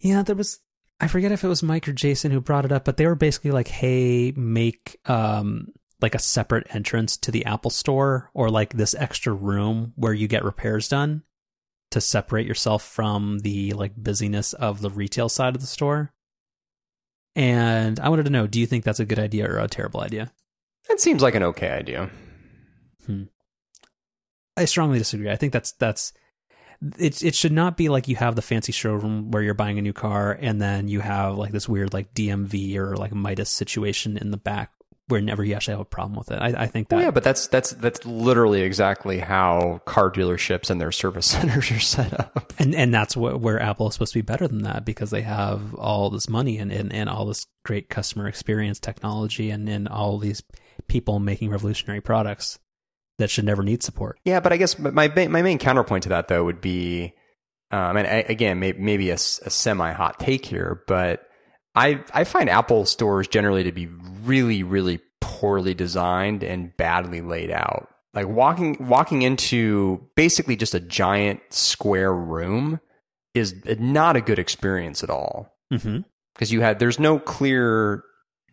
[0.00, 0.60] Yeah, there was.
[1.00, 3.14] I forget if it was Mike or Jason who brought it up, but they were
[3.14, 5.68] basically like, "Hey, make um,
[6.00, 10.28] like a separate entrance to the Apple store or like this extra room where you
[10.28, 11.22] get repairs done
[11.90, 16.12] to separate yourself from the like busyness of the retail side of the store.
[17.36, 20.00] And I wanted to know, do you think that's a good idea or a terrible
[20.00, 20.32] idea?
[20.88, 22.10] It seems like an okay idea.
[23.06, 23.24] Hmm.
[24.56, 25.30] I strongly disagree.
[25.30, 26.12] I think that's that's
[26.98, 29.82] it it should not be like you have the fancy showroom where you're buying a
[29.82, 34.16] new car and then you have like this weird like DMV or like Midas situation
[34.16, 34.72] in the back
[35.10, 36.36] whenever you actually have a problem with it.
[36.36, 36.96] I, I think that.
[36.96, 41.70] Well, yeah, but that's that's that's literally exactly how car dealerships and their service centers
[41.70, 42.52] are set up.
[42.58, 45.22] And and that's what, where Apple is supposed to be better than that because they
[45.22, 49.88] have all this money and, and, and all this great customer experience technology and, and
[49.88, 50.42] all these
[50.88, 52.58] people making revolutionary products
[53.20, 54.18] that should never need support.
[54.24, 57.14] Yeah, but I guess my my main counterpoint to that though would be,
[57.70, 59.16] um, and I, again, maybe, maybe a, a
[59.50, 61.22] semi hot take here, but
[61.74, 63.86] I I find Apple stores generally to be
[64.24, 67.88] really really poorly designed and badly laid out.
[68.14, 72.80] Like walking walking into basically just a giant square room
[73.34, 75.54] is not a good experience at all.
[75.68, 76.54] Because mm-hmm.
[76.54, 78.02] you had there's no clear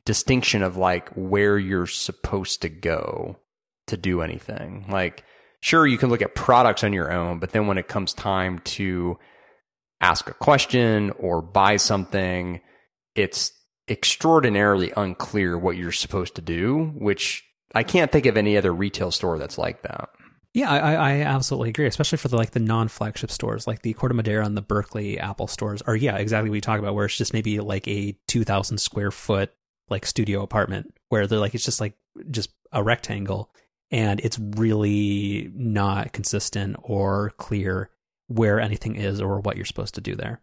[0.05, 3.39] distinction of like where you're supposed to go
[3.87, 4.85] to do anything.
[4.89, 5.23] Like
[5.61, 8.59] sure you can look at products on your own, but then when it comes time
[8.59, 9.17] to
[9.99, 12.61] ask a question or buy something,
[13.15, 13.51] it's
[13.89, 19.11] extraordinarily unclear what you're supposed to do, which I can't think of any other retail
[19.11, 20.09] store that's like that.
[20.53, 24.15] Yeah, I, I absolutely agree, especially for the like the non-flagship stores, like the Corte
[24.15, 27.17] Madera and the Berkeley Apple stores are yeah, exactly what you talk about, where it's
[27.17, 29.53] just maybe like a two thousand square foot
[29.89, 31.93] like studio apartment where they're like it's just like
[32.31, 33.51] just a rectangle
[33.91, 37.89] and it's really not consistent or clear
[38.27, 40.41] where anything is or what you're supposed to do there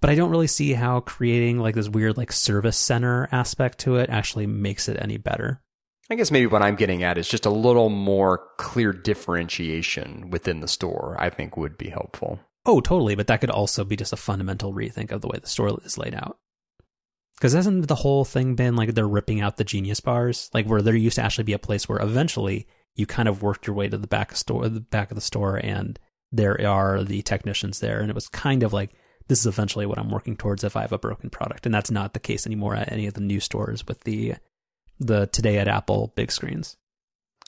[0.00, 3.96] but I don't really see how creating like this weird like service center aspect to
[3.96, 5.62] it actually makes it any better.
[6.10, 10.60] I guess maybe what I'm getting at is just a little more clear differentiation within
[10.60, 12.38] the store, I think would be helpful.
[12.64, 13.14] Oh, totally.
[13.16, 15.98] But that could also be just a fundamental rethink of the way the store is
[15.98, 16.38] laid out.
[17.36, 20.80] Because hasn't the whole thing been like they're ripping out the Genius bars, like where
[20.80, 23.88] there used to actually be a place where eventually you kind of worked your way
[23.88, 25.98] to the back of store, the back of the store, and
[26.32, 28.92] there are the technicians there, and it was kind of like
[29.28, 31.66] this is eventually what I'm working towards if I have a broken product.
[31.66, 34.34] And that's not the case anymore at any of the new stores with the
[34.98, 36.76] the today at Apple big screens.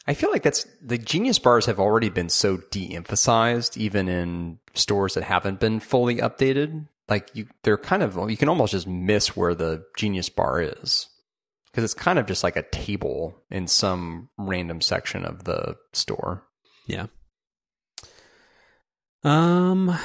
[0.06, 5.14] I feel like that's the Genius bars have already been so de-emphasized, even in stores
[5.14, 6.88] that haven't been fully updated.
[7.08, 11.08] Like you, they're kind of you can almost just miss where the Genius bar is
[11.70, 16.44] because it's kind of just like a table in some random section of the store.
[16.86, 17.06] Yeah.
[19.24, 19.96] Um,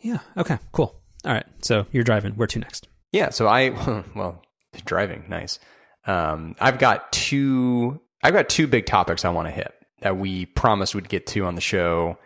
[0.00, 0.18] yeah.
[0.36, 0.58] Okay.
[0.72, 1.00] Cool.
[1.24, 1.46] All right.
[1.62, 2.34] So you're driving.
[2.34, 2.88] Where to next?
[3.12, 3.30] Yeah.
[3.30, 3.70] So I
[4.14, 4.42] well
[4.84, 5.24] driving.
[5.28, 5.58] Nice.
[6.06, 8.00] Um, I've got two.
[8.22, 11.44] I've got two big topics I want to hit that we promised we'd get to
[11.44, 12.18] on the show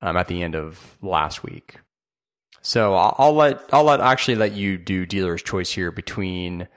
[0.00, 1.78] um, at the end of last week.
[2.62, 6.68] So I'll, I'll let I'll let actually let you do dealer's choice here between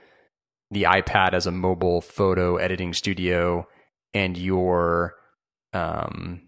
[0.70, 3.68] the iPad as a mobile photo editing studio
[4.12, 5.14] and your
[5.72, 6.42] um,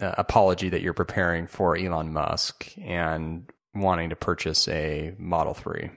[0.00, 5.90] uh, apology that you're preparing for Elon Musk and wanting to purchase a Model 3.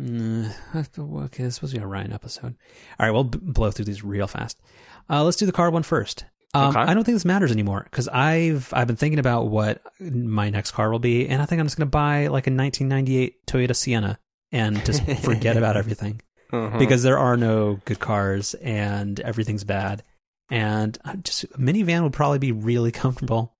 [0.00, 2.54] Mm, okay, this was a Ryan episode.
[2.98, 4.60] All right, we'll b- blow through these real fast.
[5.08, 6.24] Uh, let's do the car one first.
[6.54, 6.80] Um, Okay.
[6.80, 10.70] I don't think this matters anymore because I've I've been thinking about what my next
[10.72, 13.76] car will be, and I think I'm just going to buy like a 1998 Toyota
[13.76, 14.18] Sienna
[14.52, 16.20] and just forget about everything
[16.52, 16.78] Mhm.
[16.78, 20.02] because there are no good cars and everything's bad.
[20.48, 23.54] And I just a minivan would probably be really comfortable.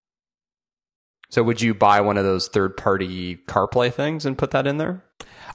[1.28, 4.78] so would you buy one of those third party CarPlay things and put that in
[4.78, 5.02] there?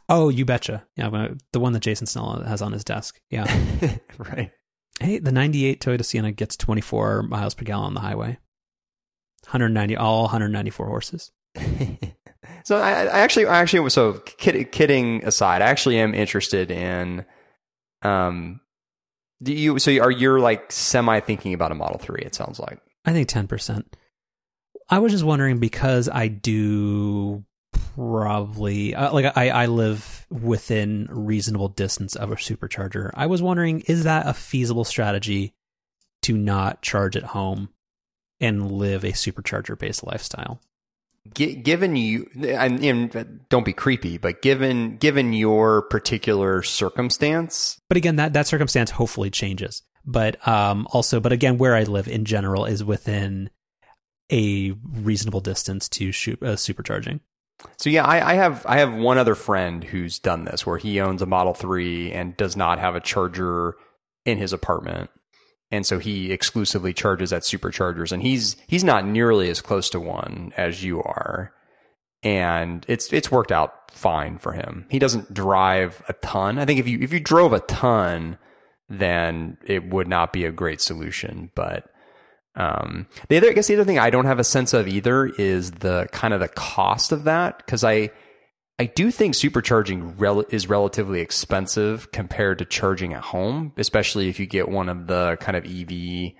[0.09, 0.83] Oh, you betcha.
[0.97, 3.17] Yeah, the one that Jason Snell has on his desk.
[3.29, 3.45] Yeah.
[4.17, 4.51] right.
[5.01, 8.37] Hey, the 98 Toyota Sienna gets 24 miles per gallon on the highway.
[9.45, 11.31] 190, all 194 horses.
[12.63, 17.25] so I, I actually, I actually, so kid, kidding aside, I actually am interested in,
[18.03, 18.61] um,
[19.41, 22.79] do you, so are you like semi thinking about a Model 3, it sounds like.
[23.03, 23.83] I think 10%.
[24.87, 27.43] I was just wondering because I do
[27.95, 33.11] probably, uh, like, I, I live within reasonable distance of a supercharger.
[33.13, 35.53] I was wondering, is that a feasible strategy
[36.23, 37.69] to not charge at home
[38.39, 40.59] and live a supercharger based lifestyle?
[41.35, 47.97] Gi- given you, and, and don't be creepy, but given, given your particular circumstance, but
[47.97, 52.25] again that that circumstance hopefully changes but um also but again where i live in
[52.25, 53.49] general is within
[54.31, 57.19] a reasonable distance to shoot uh, supercharging
[57.77, 60.99] So yeah, I, I have I have one other friend who's done this where he
[60.99, 63.75] owns a Model Three and does not have a charger
[64.25, 65.09] in his apartment,
[65.71, 69.99] and so he exclusively charges at superchargers, and he's he's not nearly as close to
[69.99, 71.53] one as you are,
[72.23, 74.85] and it's it's worked out fine for him.
[74.89, 76.59] He doesn't drive a ton.
[76.59, 78.37] I think if you if you drove a ton,
[78.89, 81.90] then it would not be a great solution, but.
[82.55, 85.27] Um, the other, I guess the other thing I don't have a sense of either
[85.27, 88.11] is the kind of the cost of that because I,
[88.77, 94.39] I do think supercharging rel- is relatively expensive compared to charging at home, especially if
[94.39, 96.33] you get one of the kind of EV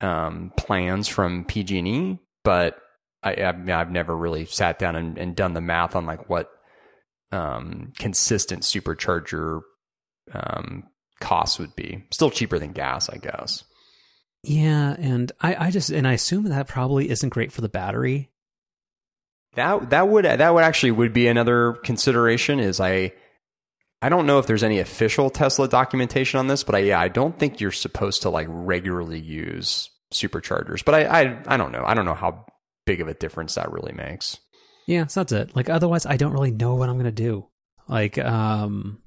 [0.00, 2.18] um, plans from PG&E.
[2.42, 2.78] But
[3.22, 6.48] I, I've, I've never really sat down and, and done the math on like what
[7.32, 9.60] um, consistent supercharger
[10.32, 10.84] um,
[11.20, 12.04] costs would be.
[12.12, 13.64] Still cheaper than gas, I guess.
[14.44, 18.30] Yeah and i i just and i assume that probably isn't great for the battery
[19.54, 22.58] That that would that would actually would be another consideration.
[22.60, 23.12] Is I
[24.02, 27.08] I don't know if there's any official Tesla documentation on this, but I yeah I
[27.08, 30.84] don't think you're supposed to like regularly use superchargers.
[30.84, 31.84] But I I, I don't know.
[31.86, 32.46] I don't know how
[32.84, 34.38] big of a difference that really makes.
[34.86, 37.46] yeah so that's it like otherwise i don't really know what i'm gonna do
[37.88, 38.98] like um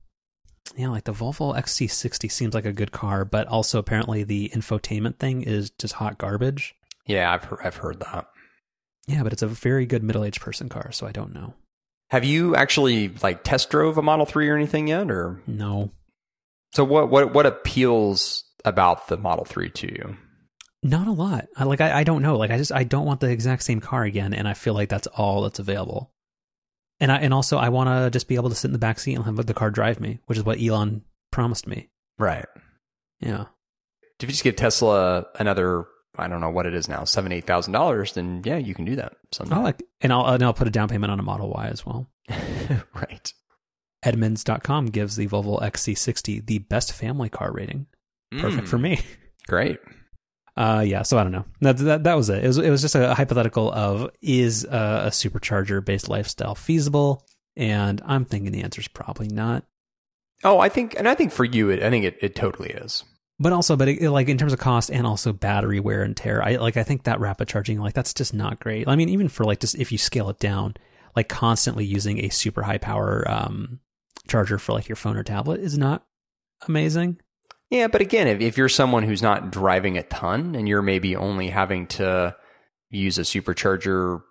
[0.76, 5.18] yeah like the volvo xc60 seems like a good car but also apparently the infotainment
[5.18, 8.28] thing is just hot garbage Yeah, I've heard, I've heard that.
[9.08, 11.54] yeah but it's a very good middle-aged person car so i don't know
[12.10, 15.12] Have you actually like test drove a Model Three or anything yet?
[15.12, 15.92] Or no
[16.74, 20.18] so what what what appeals about the Model Three to you?
[20.84, 21.48] Not a lot.
[21.58, 22.38] I like I, I don't know.
[22.38, 24.90] Like I just I don't want the exact same car again, and I feel like
[24.90, 26.12] that's all that's available.
[27.00, 29.00] And I and also I want to just be able to sit in the back
[29.00, 31.90] seat and have the car drive me, which is what Elon promised me.
[32.18, 32.46] Right.
[33.20, 33.46] Yeah.
[34.20, 35.86] If you just give Tesla another,
[36.18, 38.86] I don't know what it is now, seven eight thousand dollars, then yeah, you can
[38.86, 39.14] do that.
[39.32, 39.56] Someday.
[39.56, 41.86] I like and I'll and I'll put a down payment on a Model Y as
[41.86, 42.10] well.
[42.96, 43.34] right.
[44.04, 47.88] Edmunds.com gives the Volvo XC60 the best family car rating.
[48.40, 49.00] Perfect Mm, for me.
[49.48, 49.80] Great.
[50.58, 51.04] Uh, yeah.
[51.04, 51.46] So I don't know.
[51.62, 52.44] That, that that was it.
[52.44, 57.24] It was it was just a hypothetical of is a, a supercharger based lifestyle feasible?
[57.56, 59.64] And I'm thinking the answer is probably not.
[60.44, 63.04] Oh, I think, and I think for you, it, I think it, it totally is.
[63.40, 66.44] But also, but it, like in terms of cost and also battery wear and tear,
[66.44, 68.88] I like I think that rapid charging like that's just not great.
[68.88, 70.76] I mean, even for like just if you scale it down,
[71.16, 73.80] like constantly using a super high power um
[74.28, 76.04] charger for like your phone or tablet is not
[76.68, 77.20] amazing.
[77.70, 81.16] Yeah, but again, if, if you're someone who's not driving a ton and you're maybe
[81.16, 82.36] only having to
[82.90, 84.22] use a supercharger,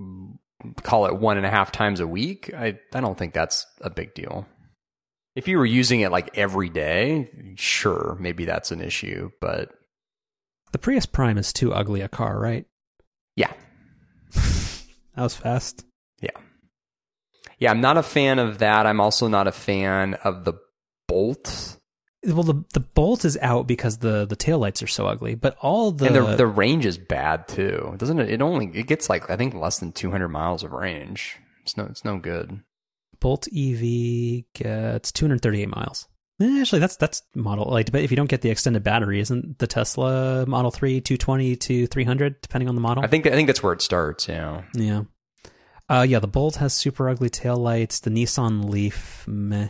[0.00, 0.34] mm,
[0.82, 3.88] call it one and a half times a week, I, I don't think that's a
[3.90, 4.46] big deal.
[5.34, 9.70] If you were using it like every day, sure, maybe that's an issue, but
[10.72, 12.66] The Prius Prime is too ugly a car, right?
[13.36, 13.52] yeah.
[15.14, 15.84] That was fast.
[16.22, 16.30] Yeah.
[17.58, 18.86] Yeah, I'm not a fan of that.
[18.86, 20.54] I'm also not a fan of the
[21.06, 21.76] Bolt.
[22.24, 25.90] Well, the the Bolt is out because the the taillights are so ugly, but all
[25.90, 27.94] the and the the range is bad too.
[27.96, 28.30] Doesn't it?
[28.30, 31.38] It only it gets like I think less than 200 miles of range.
[31.62, 32.60] It's no it's no good.
[33.18, 36.08] Bolt EV gets 238 miles.
[36.40, 39.58] Eh, Actually, that's that's model like, but if you don't get the extended battery, isn't
[39.58, 43.04] the Tesla Model 3 220 to 300 depending on the model?
[43.04, 44.28] I think I think that's where it starts.
[44.28, 44.62] Yeah.
[44.74, 45.02] yeah.
[45.88, 48.00] Uh, yeah, the Bolt has super ugly taillights.
[48.00, 49.68] The Nissan Leaf, meh.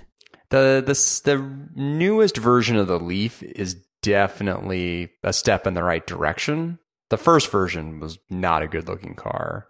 [0.52, 1.38] The this the
[1.74, 6.78] newest version of the Leaf is definitely a step in the right direction.
[7.08, 9.66] The first version was not a good looking car.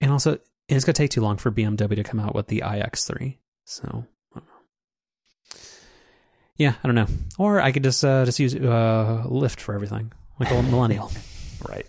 [0.00, 2.64] And also, it's going to take too long for BMW to come out with the
[2.66, 3.36] iX3.
[3.64, 4.40] So, I
[6.56, 7.06] yeah, I don't know.
[7.38, 10.10] Or I could just uh, just use uh, Lyft for everything,
[10.40, 11.12] like a millennial.
[11.68, 11.86] right.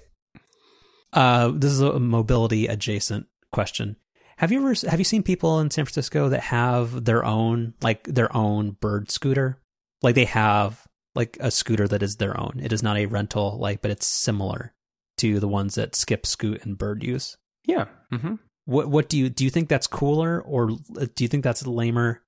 [1.11, 3.95] Uh, this is a mobility adjacent question.
[4.39, 8.03] Have you ever have you seen people in San Francisco that have their own like
[8.05, 9.59] their own bird scooter?
[10.01, 12.61] Like they have like a scooter that is their own.
[12.63, 14.73] It is not a rental like, but it's similar
[15.17, 17.35] to the ones that Skip, Scoot, and Bird use.
[17.65, 17.87] Yeah.
[18.13, 18.35] Mm-hmm.
[18.63, 19.43] What what do you do?
[19.43, 22.23] You think that's cooler, or do you think that's lamer,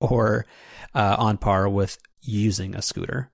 [0.00, 0.44] or
[0.94, 3.30] uh, on par with using a scooter?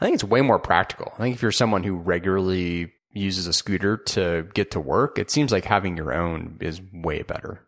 [0.00, 1.12] I think it's way more practical.
[1.14, 5.30] I think if you're someone who regularly uses a scooter to get to work, it
[5.30, 7.67] seems like having your own is way better.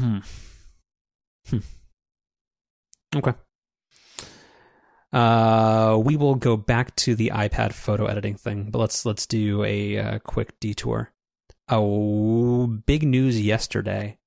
[0.00, 0.18] Hmm.
[1.48, 1.58] hmm.
[3.16, 3.34] Okay.
[5.12, 9.64] Uh, we will go back to the iPad photo editing thing, but let's let's do
[9.64, 11.12] a uh, quick detour.
[11.68, 14.18] Oh, big news yesterday.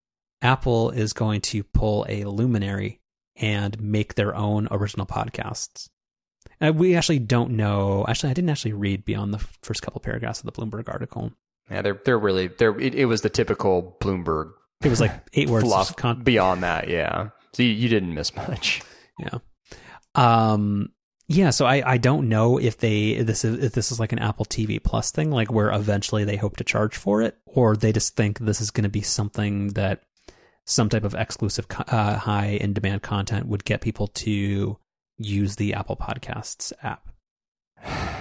[0.42, 3.00] Apple is going to pull a Luminary
[3.36, 5.90] and make their own original podcasts.
[6.60, 8.06] And we actually don't know.
[8.08, 11.32] Actually, I didn't actually read beyond the first couple paragraphs of the Bloomberg article.
[11.72, 12.78] Yeah, they're they're really they're.
[12.80, 14.52] It, it was the typical Bloomberg.
[14.82, 15.66] It was like eight words.
[15.66, 17.30] Fluff con- beyond that, yeah.
[17.54, 18.82] So you, you didn't miss much.
[19.20, 19.40] Yeah.
[20.16, 20.90] Um,
[21.28, 24.20] yeah, so I, I don't know if they this is if this is like an
[24.20, 27.92] Apple TV Plus thing, like where eventually they hope to charge for it, or they
[27.92, 30.02] just think this is going to be something that
[30.66, 34.78] some type of exclusive uh, high in demand content would get people to
[35.18, 37.08] use the Apple Podcasts app.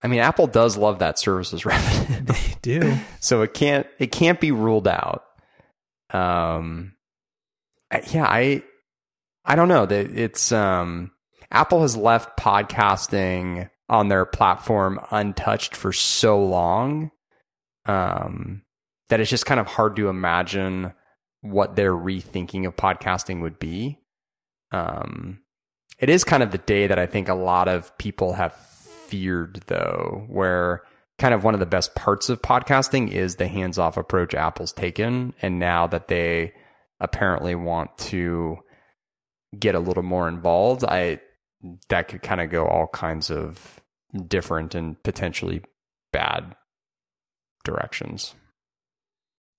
[0.00, 2.20] I mean, Apple does love that services revenue.
[2.24, 2.96] they do.
[3.20, 5.24] so it can't it can't be ruled out.
[6.10, 6.94] Um,
[8.10, 8.62] yeah, I
[9.44, 11.12] I don't know that it's um,
[11.50, 17.10] Apple has left podcasting on their platform untouched for so long
[17.86, 18.62] um,
[19.08, 20.92] that it's just kind of hard to imagine
[21.40, 23.98] what their rethinking of podcasting would be.
[24.70, 25.40] Um,
[25.98, 29.62] it is kind of the day that I think a lot of people have feared,
[29.66, 30.82] though, where
[31.18, 34.72] kind of one of the best parts of podcasting is the hands off approach Apple's
[34.72, 35.34] taken.
[35.42, 36.52] And now that they
[37.00, 38.58] apparently want to
[39.58, 41.20] get a little more involved, I
[41.88, 43.80] that could kind of go all kinds of
[44.28, 45.62] different and potentially
[46.12, 46.54] bad
[47.64, 48.34] directions.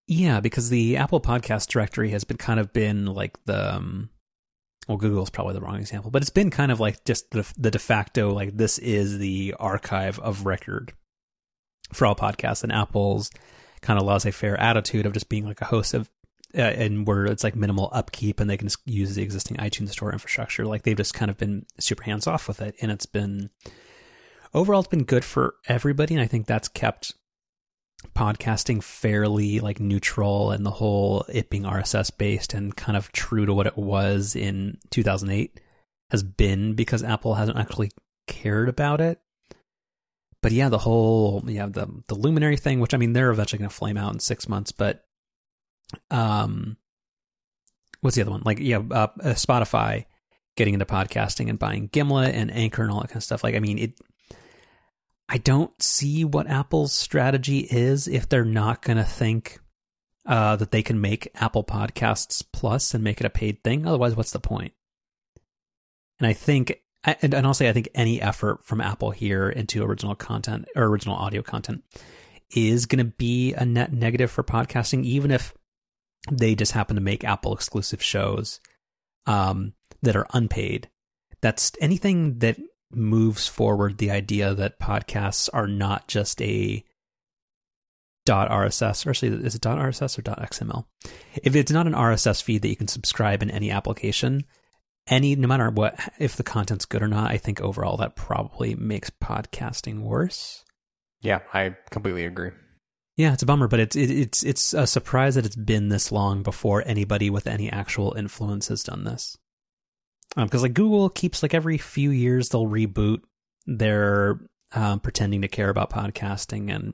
[0.07, 4.09] Yeah, because the Apple Podcast directory has been kind of been like the um,
[4.87, 7.69] well, Google's probably the wrong example, but it's been kind of like just the, the
[7.69, 10.93] de facto like this is the archive of record
[11.93, 13.29] for all podcasts, and Apple's
[13.81, 16.09] kind of laissez-faire attitude of just being like a host of
[16.57, 19.89] uh, and where it's like minimal upkeep and they can just use the existing iTunes
[19.89, 20.65] store infrastructure.
[20.65, 23.49] Like they've just kind of been super hands off with it, and it's been
[24.53, 27.13] overall it's been good for everybody, and I think that's kept
[28.15, 33.45] podcasting fairly like neutral and the whole it being RSS based and kind of true
[33.45, 35.59] to what it was in 2008
[36.09, 37.91] has been because Apple hasn't actually
[38.25, 39.19] cared about it.
[40.41, 43.69] But yeah, the whole yeah the the Luminary thing, which I mean they're eventually going
[43.69, 45.03] to flame out in six months, but
[46.11, 46.77] um,
[48.01, 48.43] what's the other one?
[48.45, 50.05] Like yeah, uh, uh, Spotify
[50.55, 53.43] getting into podcasting and buying Gimlet and Anchor and all that kind of stuff.
[53.43, 53.93] Like I mean it
[55.29, 59.59] I don't see what Apple's strategy is if they're not going to think
[60.25, 63.85] uh, that they can make Apple Podcasts Plus and make it a paid thing.
[63.85, 64.73] Otherwise, what's the point?
[66.19, 69.83] And I think, and, and I'll say, I think any effort from Apple here into
[69.83, 71.83] original content or original audio content
[72.55, 75.53] is going to be a net negative for podcasting, even if
[76.31, 78.59] they just happen to make Apple exclusive shows
[79.25, 80.89] um, that are unpaid.
[81.41, 82.57] That's anything that
[82.91, 86.83] moves forward the idea that podcasts are not just a
[88.27, 90.85] .rss or actually is it .rss or .xml?
[91.41, 94.43] If it's not an RSS feed that you can subscribe in any application,
[95.09, 98.75] any no matter what if the content's good or not, I think overall that probably
[98.75, 100.63] makes podcasting worse.
[101.21, 102.51] Yeah, I completely agree.
[103.17, 106.11] Yeah, it's a bummer, but it's it, it's it's a surprise that it's been this
[106.11, 109.37] long before anybody with any actual influence has done this
[110.35, 113.21] because um, like Google keeps like every few years they'll reboot
[113.65, 114.39] their
[114.73, 116.93] um, pretending to care about podcasting and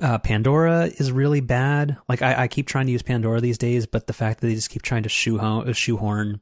[0.00, 1.98] uh, Pandora is really bad.
[2.08, 4.54] Like I, I, keep trying to use Pandora these days, but the fact that they
[4.54, 6.40] just keep trying to shoehorn, shoehorn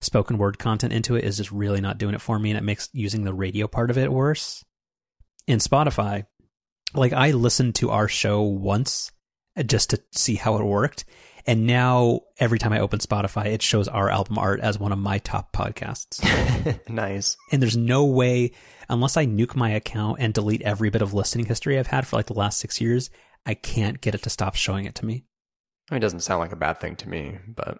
[0.00, 2.64] spoken word content into it is just really not doing it for me, and it
[2.64, 4.64] makes using the radio part of it worse.
[5.46, 6.26] In Spotify,
[6.94, 9.10] like I listened to our show once
[9.56, 11.04] uh, just to see how it worked,
[11.46, 14.98] And now every time I open Spotify, it shows our album art as one of
[14.98, 16.22] my top podcasts.
[16.88, 17.36] nice.
[17.50, 18.52] And there's no way,
[18.88, 22.16] unless I nuke my account and delete every bit of listening history I've had for
[22.16, 23.08] like the last six years,
[23.46, 25.24] I can't get it to stop showing it to me.
[25.90, 27.78] It doesn't sound like a bad thing to me, but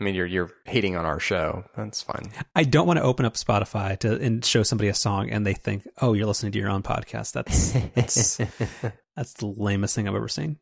[0.00, 1.64] I mean, you're you're hating on our show.
[1.76, 2.30] That's fine.
[2.54, 5.54] I don't want to open up Spotify to and show somebody a song and they
[5.54, 8.36] think, "Oh, you're listening to your own podcast." That's that's
[9.16, 10.58] that's the lamest thing I've ever seen.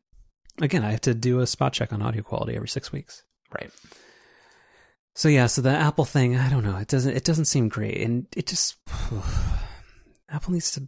[0.59, 3.23] Again, I have to do a spot check on audio quality every six weeks.
[3.53, 3.69] Right.
[5.13, 6.77] So yeah, so the Apple thing, I don't know.
[6.77, 8.77] It doesn't it doesn't seem great, and it just
[10.29, 10.87] Apple needs to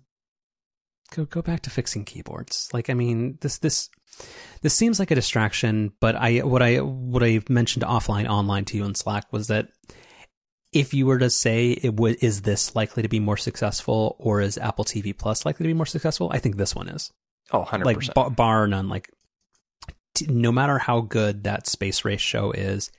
[1.11, 2.69] go go back to fixing keyboards.
[2.73, 3.89] Like, I mean, this this
[4.61, 8.77] this seems like a distraction, but I what I what I mentioned offline online to
[8.77, 9.69] you in Slack was that
[10.71, 14.41] if you were to say it would is this likely to be more successful or
[14.41, 16.29] is Apple TV Plus likely to be more successful?
[16.33, 17.11] I think this one is.
[17.51, 17.85] Oh, 100%.
[17.85, 19.09] Like bar, bar none like
[20.13, 22.91] t- no matter how good that space race show is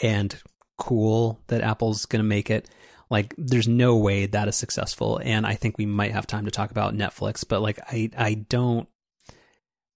[0.00, 0.40] and
[0.76, 2.68] cool that Apple's going to make it
[3.10, 6.50] like there's no way that is successful and I think we might have time to
[6.50, 8.88] talk about Netflix but like I I don't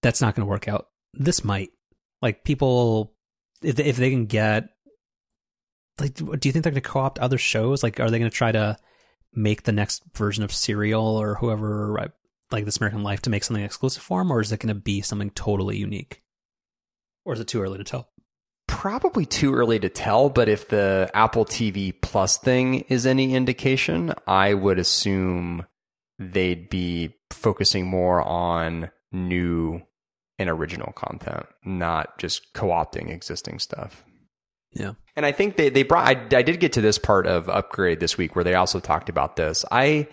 [0.03, 0.89] that's not going to work out.
[1.13, 1.71] This might.
[2.21, 3.15] Like people,
[3.63, 4.69] if they, if they can get,
[5.99, 7.81] like, do you think they're going to co-opt other shows?
[7.81, 8.77] Like, are they going to try to
[9.33, 12.11] make the next version of Serial or whoever,
[12.51, 14.79] like This American Life, to make something exclusive for them, or is it going to
[14.79, 16.21] be something totally unique?
[17.25, 18.09] Or is it too early to tell?
[18.83, 24.13] Probably too early to tell, but if the Apple TV Plus thing is any indication,
[24.27, 25.65] I would assume
[26.19, 29.83] they'd be focusing more on new
[30.37, 34.03] and original content, not just co-opting existing stuff.
[34.73, 34.95] Yeah.
[35.15, 38.01] And I think they, they brought, I, I did get to this part of upgrade
[38.01, 39.63] this week where they also talked about this.
[39.71, 40.09] I,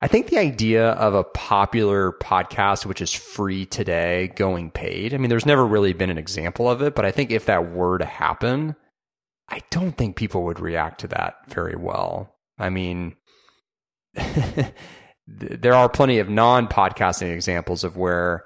[0.00, 5.12] I think the idea of a popular podcast, which is free today, going paid.
[5.12, 7.72] I mean, there's never really been an example of it, but I think if that
[7.72, 8.76] were to happen,
[9.48, 12.36] I don't think people would react to that very well.
[12.58, 13.16] I mean,
[15.26, 18.44] there are plenty of non podcasting examples of where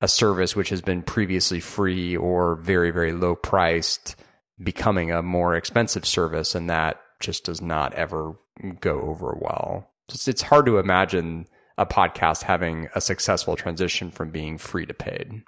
[0.00, 4.14] a service which has been previously free or very, very low priced
[4.62, 8.34] becoming a more expensive service, and that just does not ever
[8.80, 9.91] go over well.
[10.14, 11.46] It's, it's hard to imagine
[11.78, 15.42] a podcast having a successful transition from being free to paid.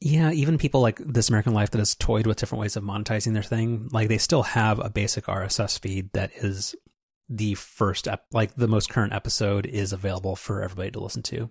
[0.00, 3.32] Yeah, even people like This American Life that has toyed with different ways of monetizing
[3.32, 6.74] their thing, like they still have a basic RSS feed that is
[7.28, 11.48] the first ep- like the most current episode is available for everybody to listen to.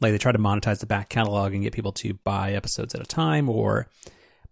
[0.00, 3.00] Like they try to monetize the back catalog and get people to buy episodes at
[3.00, 3.88] a time or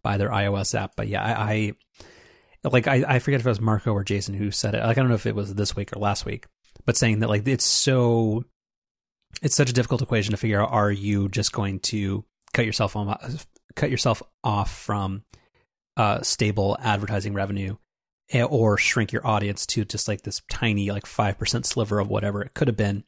[0.02, 0.92] buy their iOS app.
[0.96, 4.50] But yeah, I, I like I, I forget if it was Marco or Jason who
[4.50, 4.84] said it.
[4.84, 6.46] Like I don't know if it was this week or last week,
[6.84, 8.44] but saying that like it's so
[9.42, 10.72] it's such a difficult equation to figure out.
[10.72, 15.24] Are you just going to cut yourself off, cut yourself off from
[15.96, 17.76] uh, stable advertising revenue,
[18.30, 22.08] eh, or shrink your audience to just like this tiny like five percent sliver of
[22.08, 23.04] whatever it could have been?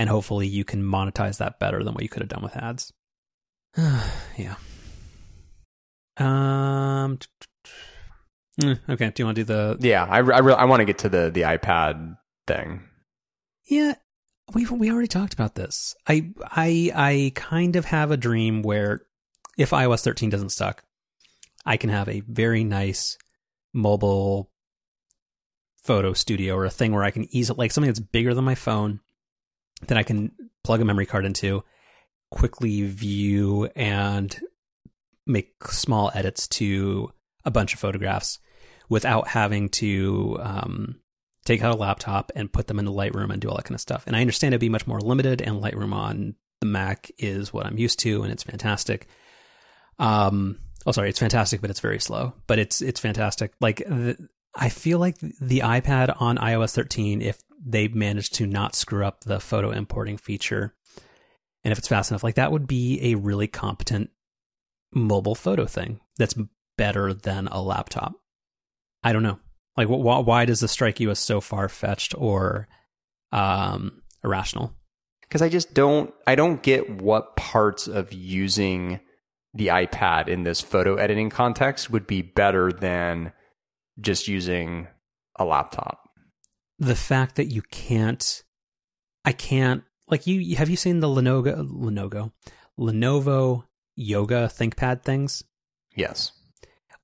[0.00, 2.92] and hopefully you can monetize that better than what you could have done with ads.
[3.76, 4.54] yeah.
[6.16, 7.18] Um.
[8.60, 9.10] Hmm, okay.
[9.10, 9.76] Do you want to do the?
[9.80, 12.16] Yeah, I I, re- I want to get to the the iPad
[12.46, 12.82] thing.
[13.70, 13.94] Yeah,
[14.52, 15.94] we we already talked about this.
[16.06, 19.02] I I I kind of have a dream where
[19.56, 20.82] if iOS 13 doesn't suck,
[21.64, 23.16] I can have a very nice
[23.72, 24.50] mobile
[25.84, 28.56] photo studio or a thing where I can easily like something that's bigger than my
[28.56, 28.98] phone
[29.86, 30.32] that I can
[30.64, 31.62] plug a memory card into,
[32.32, 34.36] quickly view and
[35.28, 37.12] make small edits to
[37.44, 38.40] a bunch of photographs
[38.88, 41.00] without having to um,
[41.50, 43.80] take out a laptop and put them into Lightroom and do all that kind of
[43.80, 44.04] stuff.
[44.06, 47.66] And I understand it'd be much more limited, and Lightroom on the Mac is what
[47.66, 49.08] I'm used to, and it's fantastic.
[49.98, 52.34] Um, oh, sorry, it's fantastic, but it's very slow.
[52.46, 53.52] But it's it's fantastic.
[53.60, 53.82] Like
[54.54, 59.24] I feel like the iPad on iOS 13, if they managed to not screw up
[59.24, 60.74] the photo importing feature.
[61.62, 64.10] And if it's fast enough, like that would be a really competent
[64.92, 66.34] mobile photo thing that's
[66.78, 68.14] better than a laptop.
[69.02, 69.38] I don't know.
[69.76, 72.68] Like, why, why does this strike you as so far fetched or
[73.32, 74.74] um, irrational?
[75.22, 79.00] Because I just don't, I don't get what parts of using
[79.54, 83.32] the iPad in this photo editing context would be better than
[84.00, 84.88] just using
[85.36, 86.00] a laptop
[86.80, 88.42] the fact that you can't,
[89.24, 92.32] I can't, like you, have you seen the Lenovo, Lenovo,
[92.78, 93.64] Lenovo
[93.94, 95.44] Yoga ThinkPad things?
[95.94, 96.32] Yes.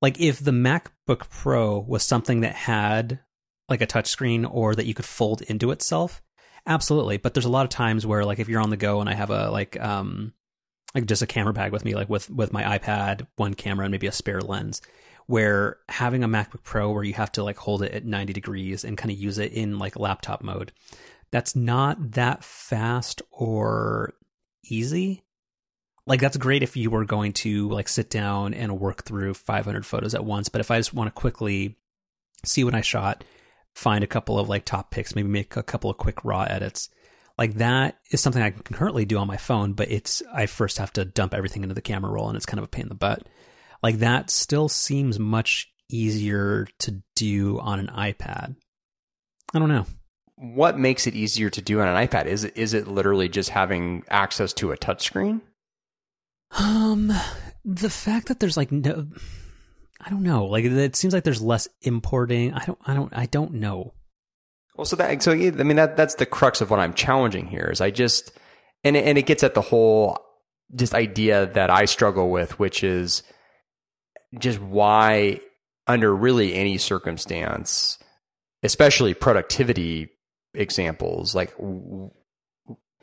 [0.03, 3.21] Like if the MacBook Pro was something that had
[3.69, 6.23] like a touchscreen or that you could fold into itself,
[6.67, 7.17] absolutely.
[7.17, 9.15] But there's a lot of times where like if you're on the go and I
[9.15, 10.33] have a like um
[10.95, 13.93] like just a camera bag with me, like with with my iPad, one camera, and
[13.93, 14.83] maybe a spare lens.
[15.27, 18.85] Where having a MacBook Pro where you have to like hold it at 90 degrees
[18.85, 20.71] and kind of use it in like laptop mode,
[21.33, 24.15] that's not that fast or
[24.65, 25.25] easy.
[26.07, 29.85] Like that's great if you were going to like sit down and work through 500
[29.85, 31.77] photos at once, but if I just want to quickly
[32.45, 33.25] see what I shot,
[33.75, 36.89] find a couple of like top picks, maybe make a couple of quick raw edits,
[37.39, 40.79] like that is something I can currently do on my phone, but it's I first
[40.79, 42.89] have to dump everything into the camera roll and it's kind of a pain in
[42.89, 43.27] the butt.
[43.83, 48.57] Like that still seems much easier to do on an iPad.
[49.55, 49.87] I don't know.
[50.37, 52.27] What makes it easier to do on an iPad?
[52.27, 55.41] Is it is it literally just having access to a touchscreen?
[56.59, 57.13] Um
[57.65, 59.09] the fact that there's like no
[60.01, 60.47] I don't know.
[60.47, 62.53] Like it seems like there's less importing.
[62.53, 63.93] I don't I don't I don't know.
[64.77, 67.69] Well, so that so I mean that that's the crux of what I'm challenging here
[67.73, 68.33] is I just
[68.85, 70.19] and and it gets at the whole
[70.75, 73.23] just idea that I struggle with, which is
[74.39, 75.41] just why
[75.87, 77.99] under really any circumstance,
[78.63, 80.11] especially productivity
[80.55, 81.55] examples, like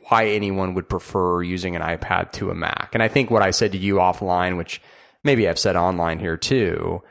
[0.08, 2.90] why anyone would prefer using an iPad to a Mac.
[2.92, 4.80] And I think what I said to you offline, which
[5.22, 7.02] maybe I've said online here too,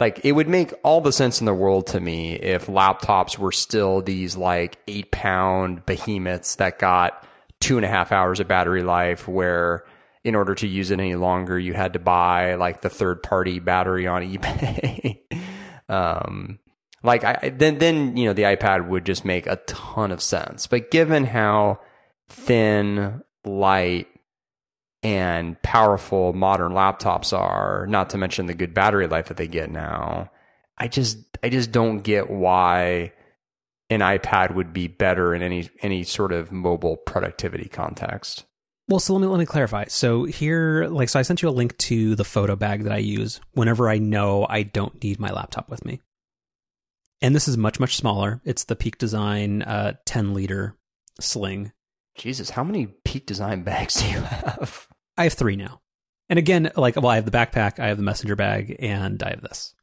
[0.00, 3.52] like it would make all the sense in the world to me if laptops were
[3.52, 7.26] still these like eight pound behemoths that got
[7.60, 9.84] two and a half hours of battery life where
[10.22, 13.58] in order to use it any longer you had to buy like the third party
[13.58, 15.18] battery on ebay
[15.88, 16.58] um
[17.02, 20.66] like I, then then you know the ipad would just make a ton of sense
[20.66, 21.80] but given how
[22.28, 24.08] thin light
[25.02, 29.70] and powerful modern laptops are, not to mention the good battery life that they get
[29.70, 30.30] now.
[30.76, 33.12] I just I just don't get why
[33.90, 38.44] an iPad would be better in any any sort of mobile productivity context.
[38.88, 39.84] Well, so let me let me clarify.
[39.88, 42.98] So here, like, so I sent you a link to the photo bag that I
[42.98, 46.00] use whenever I know I don't need my laptop with me.
[47.20, 48.40] And this is much much smaller.
[48.44, 50.76] It's the Peak Design uh, 10 liter
[51.20, 51.72] sling.
[52.18, 54.86] Jesus, how many Peak Design bags do you have?
[55.16, 55.80] I have three now.
[56.28, 59.30] And again, like, well, I have the backpack, I have the messenger bag, and I
[59.30, 59.74] have this.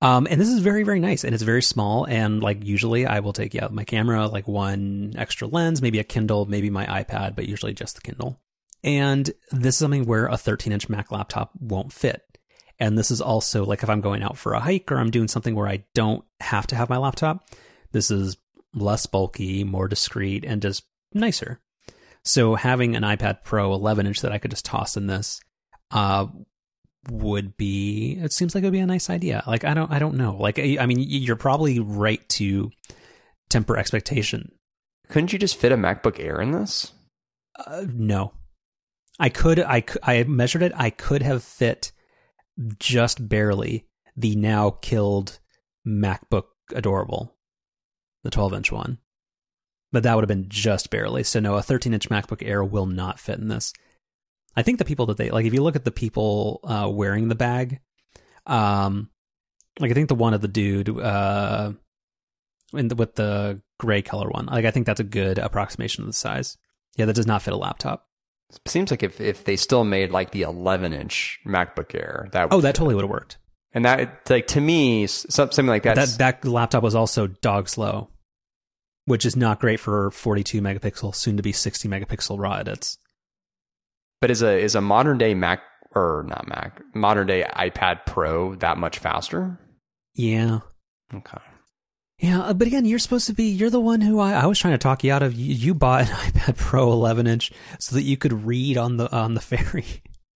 [0.00, 2.06] Um, and this is very, very nice, and it's very small.
[2.06, 6.04] And like, usually, I will take yeah my camera, like one extra lens, maybe a
[6.04, 8.40] Kindle, maybe my iPad, but usually just the Kindle.
[8.82, 12.22] And this is something where a 13 inch Mac laptop won't fit.
[12.80, 15.28] And this is also like if I'm going out for a hike or I'm doing
[15.28, 17.46] something where I don't have to have my laptop,
[17.92, 18.36] this is
[18.74, 20.82] less bulky, more discreet, and just
[21.14, 21.60] nicer.
[22.24, 25.40] So having an iPad Pro 11 inch that I could just toss in this
[25.90, 26.26] uh,
[27.10, 28.18] would be.
[28.20, 29.42] It seems like it would be a nice idea.
[29.46, 30.36] Like I don't, I don't know.
[30.36, 32.70] Like I mean, you're probably right to
[33.48, 34.52] temper expectation.
[35.08, 36.92] Couldn't you just fit a MacBook Air in this?
[37.58, 38.32] Uh, no,
[39.18, 39.60] I could.
[39.60, 40.72] I I measured it.
[40.76, 41.92] I could have fit
[42.78, 43.86] just barely
[44.16, 45.40] the now killed
[45.86, 46.44] MacBook
[46.74, 47.34] Adorable,
[48.22, 48.98] the 12 inch one
[49.92, 51.22] but that would have been just barely.
[51.22, 53.72] So no, a 13 inch MacBook Air will not fit in this.
[54.56, 57.28] I think the people that they like, if you look at the people uh, wearing
[57.28, 57.80] the bag,
[58.46, 59.10] um,
[59.78, 61.72] like I think the one of the dude, uh,
[62.72, 66.08] in the, with the gray color one, like I think that's a good approximation of
[66.08, 66.56] the size.
[66.96, 68.06] Yeah, that does not fit a laptop.
[68.66, 72.60] Seems like if if they still made like the 11 inch MacBook Air, that oh,
[72.60, 73.38] that totally would have worked.
[73.72, 75.96] And that like to me, something like that.
[75.96, 78.10] That that laptop was also dog slow
[79.04, 82.98] which is not great for 42 megapixel, soon to be 60 megapixel raw edits.
[84.20, 85.60] But is a is a modern day Mac
[85.94, 89.58] or not Mac, modern day iPad Pro that much faster?
[90.14, 90.60] Yeah.
[91.12, 91.38] Okay.
[92.18, 93.46] Yeah, uh, but again, you're supposed to be.
[93.46, 95.34] You're the one who I, I was trying to talk you out of.
[95.34, 97.50] You, you bought an iPad Pro 11 inch
[97.80, 99.84] so that you could read on the on the ferry.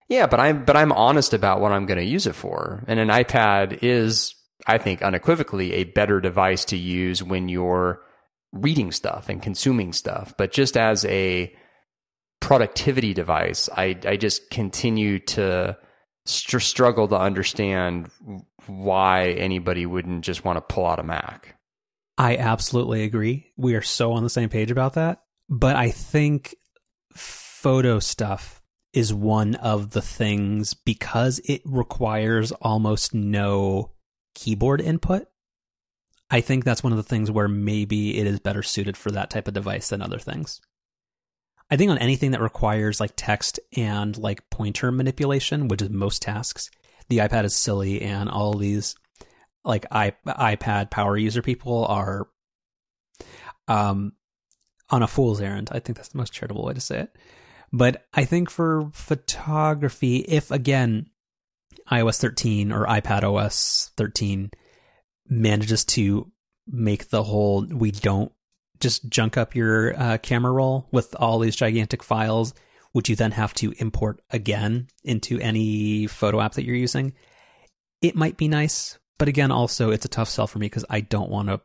[0.09, 2.99] Yeah, but I'm but I'm honest about what I'm going to use it for, and
[2.99, 8.01] an iPad is, I think, unequivocally a better device to use when you're
[8.53, 10.33] reading stuff and consuming stuff.
[10.37, 11.53] But just as a
[12.39, 15.77] productivity device, I, I just continue to
[16.25, 18.09] str- struggle to understand
[18.67, 21.55] why anybody wouldn't just want to pull out a Mac.
[22.17, 23.51] I absolutely agree.
[23.57, 25.21] We are so on the same page about that.
[25.49, 26.55] But I think
[27.13, 28.61] photo stuff
[28.93, 33.91] is one of the things because it requires almost no
[34.33, 35.27] keyboard input
[36.29, 39.29] I think that's one of the things where maybe it is better suited for that
[39.29, 40.59] type of device than other things.
[41.69, 46.21] I think on anything that requires like text and like pointer manipulation, which is most
[46.21, 46.69] tasks,
[47.09, 48.95] the iPad is silly, and all these
[49.63, 52.27] like iPad power user people are
[53.67, 54.13] um
[54.89, 55.69] on a fool's errand.
[55.71, 57.17] I think that's the most charitable way to say it.
[57.73, 61.07] But I think for photography, if again
[61.91, 64.51] iOS 13 or iPad OS 13
[65.29, 66.31] manages to
[66.67, 68.31] make the whole we don't
[68.79, 72.53] just junk up your uh, camera roll with all these gigantic files,
[72.91, 77.13] which you then have to import again into any photo app that you're using.
[78.01, 81.01] It might be nice, but again, also it's a tough sell for me because I
[81.01, 81.61] don't want to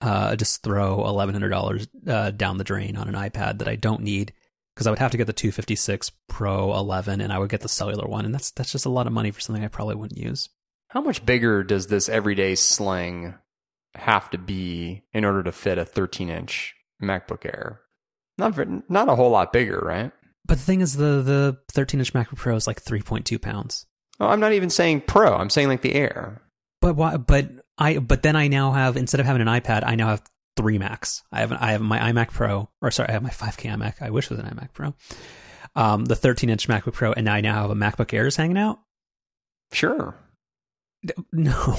[0.00, 3.76] uh, just throw eleven hundred dollars uh, down the drain on an iPad that I
[3.76, 4.32] don't need
[4.74, 7.68] because I would have to get the 256 Pro 11 and I would get the
[7.68, 10.18] cellular one, and that's that's just a lot of money for something I probably wouldn't
[10.18, 10.48] use.
[10.92, 13.34] How much bigger does this everyday sling
[13.94, 17.80] have to be in order to fit a 13 inch MacBook Air?
[18.36, 20.12] Not very, not a whole lot bigger, right?
[20.44, 23.86] But the thing is, the the 13 inch MacBook Pro is like 3.2 pounds.
[24.20, 25.34] Oh, I'm not even saying Pro.
[25.34, 26.42] I'm saying like the Air.
[26.82, 27.16] But why?
[27.16, 27.96] But I.
[27.96, 30.22] But then I now have instead of having an iPad, I now have
[30.58, 31.22] three Macs.
[31.32, 34.02] I have I have my iMac Pro, or sorry, I have my 5K iMac.
[34.02, 34.94] I wish it was an iMac Pro.
[35.74, 38.58] Um, the 13 inch MacBook Pro, and now I now have a MacBook Airs hanging
[38.58, 38.78] out.
[39.72, 40.14] Sure.
[41.32, 41.76] No,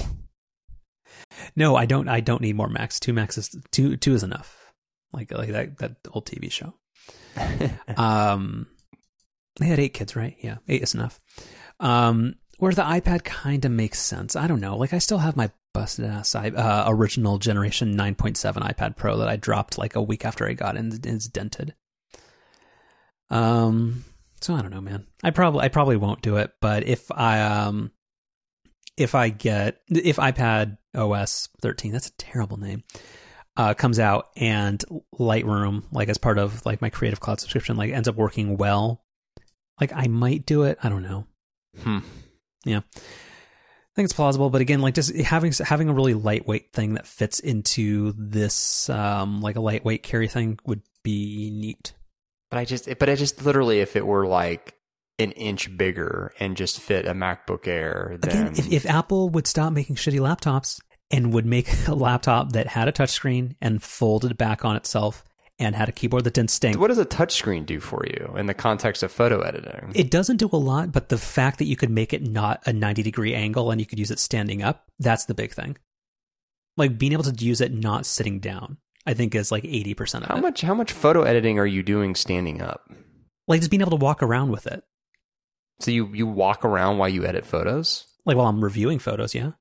[1.56, 2.08] no, I don't.
[2.08, 3.00] I don't need more Macs.
[3.00, 3.96] Two Macs is two.
[3.98, 4.74] Two is enough.
[5.12, 6.74] Like like that that old TV show.
[7.98, 8.68] um,
[9.60, 10.36] they had eight kids, right?
[10.42, 11.20] Yeah, eight is enough.
[11.80, 14.36] Um, where the iPad kind of makes sense.
[14.36, 14.78] I don't know.
[14.78, 19.36] Like I still have my busted ass uh, original generation 9.7 iPad Pro that I
[19.36, 21.74] dropped like a week after I got it and it's dented.
[23.30, 24.06] Um,
[24.40, 25.08] so I don't know, man.
[25.24, 27.92] I probably I probably won't do it, but if I um
[28.98, 32.84] if I get if iPad OS 13, that's a terrible name.
[33.56, 34.84] Uh, comes out and
[35.20, 39.04] Lightroom, like as part of like my Creative Cloud subscription, like ends up working well.
[39.80, 40.80] Like I might do it.
[40.84, 41.28] I don't know.
[41.82, 42.00] Hmm.
[42.66, 42.82] Yeah.
[42.96, 47.06] I think it's plausible, but again, like just having having a really lightweight thing that
[47.06, 51.94] fits into this, um, like a lightweight carry thing would be neat.
[52.50, 54.76] But I just, but I just literally, if it were like
[55.20, 59.47] an inch bigger and just fit a MacBook Air, then Again, if, if Apple would
[59.47, 64.38] stop making shitty laptops and would make a laptop that had a touchscreen and folded
[64.38, 65.24] back on itself
[65.59, 66.80] and had a keyboard that didn't stink.
[66.80, 69.91] what does a touchscreen do for you in the context of photo editing?
[69.93, 72.74] It doesn't do a lot, but the fact that you could make it not a
[72.74, 75.78] 90 degree angle and you could use it standing up, that's the big thing.
[76.76, 80.28] Like being able to use it not sitting down, I think is like 80% of
[80.28, 80.41] how it.
[80.41, 82.89] much how much photo editing are you doing standing up?
[83.47, 84.84] Like just being able to walk around with it.
[85.80, 88.06] So you you walk around while you edit photos?
[88.26, 89.52] Like while I'm reviewing photos, yeah.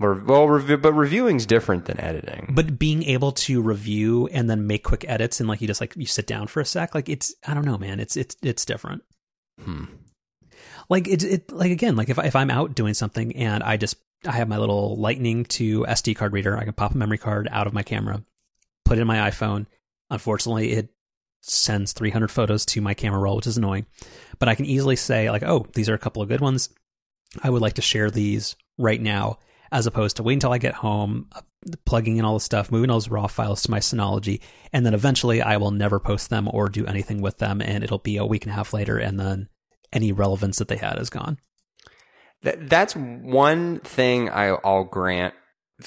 [0.00, 2.52] Or, well, review, but reviewing's different than editing.
[2.54, 5.94] But being able to review and then make quick edits and like you just like
[5.94, 8.00] you sit down for a sec, like it's I don't know, man.
[8.00, 9.02] It's it's it's different.
[9.62, 9.84] Hmm.
[10.88, 13.76] Like it it like again, like if I, if I'm out doing something and I
[13.76, 13.96] just
[14.26, 17.46] I have my little lightning to SD card reader, I can pop a memory card
[17.50, 18.24] out of my camera,
[18.86, 19.66] put it in my iPhone.
[20.08, 20.88] Unfortunately, it
[21.40, 23.86] sends 300 photos to my camera roll, which is annoying.
[24.38, 26.68] But I can easily say like, "Oh, these are a couple of good ones.
[27.42, 29.38] I would like to share these right now."
[29.72, 31.30] As opposed to wait until I get home,
[31.84, 34.40] plugging in all the stuff, moving all those raw files to my Synology,
[34.72, 37.98] and then eventually I will never post them or do anything with them, and it'll
[37.98, 39.48] be a week and a half later, and then
[39.92, 41.38] any relevance that they had is gone.
[42.42, 45.34] That, that's one thing I'll grant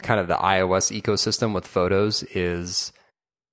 [0.02, 2.92] kind of the iOS ecosystem with photos is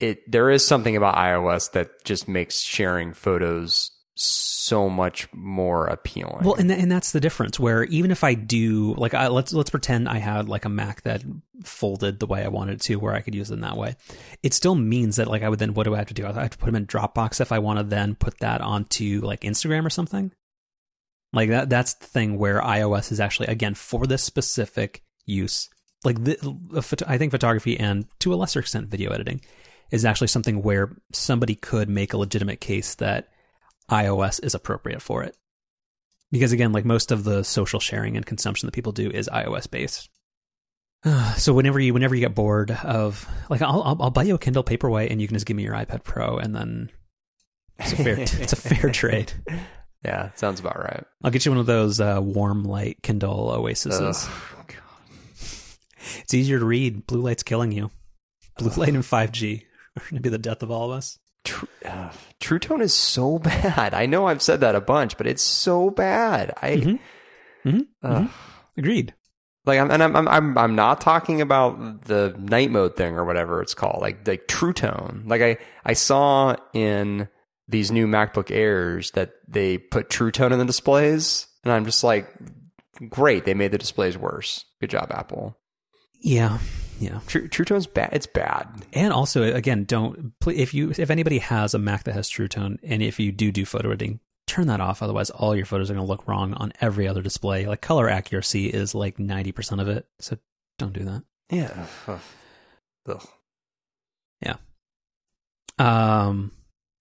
[0.00, 3.90] it there is something about iOS that just makes sharing photos
[4.22, 6.44] so much more appealing.
[6.44, 7.58] Well, and th- and that's the difference.
[7.58, 11.02] Where even if I do like, I, let's let's pretend I had like a Mac
[11.02, 11.22] that
[11.64, 13.96] folded the way I wanted to, where I could use it in that way.
[14.42, 16.26] It still means that like I would then what do I have to do?
[16.26, 19.20] I have to put them in Dropbox if I want to then put that onto
[19.22, 20.32] like Instagram or something.
[21.32, 21.70] Like that.
[21.70, 25.68] That's the thing where iOS is actually again for this specific use.
[26.04, 29.42] Like the, I think photography and to a lesser extent video editing
[29.90, 33.28] is actually something where somebody could make a legitimate case that
[33.90, 35.36] iOS is appropriate for it.
[36.30, 39.68] Because again, like most of the social sharing and consumption that people do is iOS
[39.68, 40.08] based.
[41.36, 44.38] so whenever you whenever you get bored of like I'll, I'll I'll buy you a
[44.38, 46.90] Kindle Paperwhite and you can just give me your iPad Pro and then
[47.78, 49.32] it's a fair it's a fair trade.
[50.04, 51.04] Yeah, sounds about right.
[51.22, 54.28] I'll get you one of those uh, warm light Kindle Oases.
[56.22, 57.06] It's easier to read.
[57.06, 57.90] Blue light's killing you.
[58.58, 59.64] Blue light and 5G
[59.96, 61.18] are going to be the death of all of us.
[61.44, 63.94] True, uh, True Tone is so bad.
[63.94, 66.52] I know I've said that a bunch, but it's so bad.
[66.60, 67.68] I mm-hmm.
[67.68, 67.80] Mm-hmm.
[68.02, 68.26] Uh, mm-hmm.
[68.76, 69.14] agreed.
[69.66, 73.24] Like I'm, and I'm, I'm, I'm, I'm not talking about the night mode thing or
[73.24, 74.00] whatever it's called.
[74.00, 75.24] Like, like True Tone.
[75.26, 77.28] Like I, I saw in
[77.68, 82.02] these new MacBook Airs that they put True Tone in the displays, and I'm just
[82.02, 82.28] like,
[83.08, 84.64] great, they made the displays worse.
[84.80, 85.56] Good job, Apple.
[86.20, 86.58] Yeah,
[87.00, 87.20] Yeah.
[87.26, 88.10] True, True Tone's bad.
[88.12, 88.68] It's bad.
[88.92, 92.78] And also, again, don't if you if anybody has a Mac that has True Tone,
[92.82, 95.02] and if you do do photo editing, turn that off.
[95.02, 97.66] Otherwise, all your photos are going to look wrong on every other display.
[97.66, 100.36] Like color accuracy is like ninety percent of it, so
[100.78, 101.22] don't do that.
[101.50, 101.86] Yeah.
[103.08, 103.28] Ugh.
[104.42, 104.56] Yeah.
[105.78, 106.52] Um.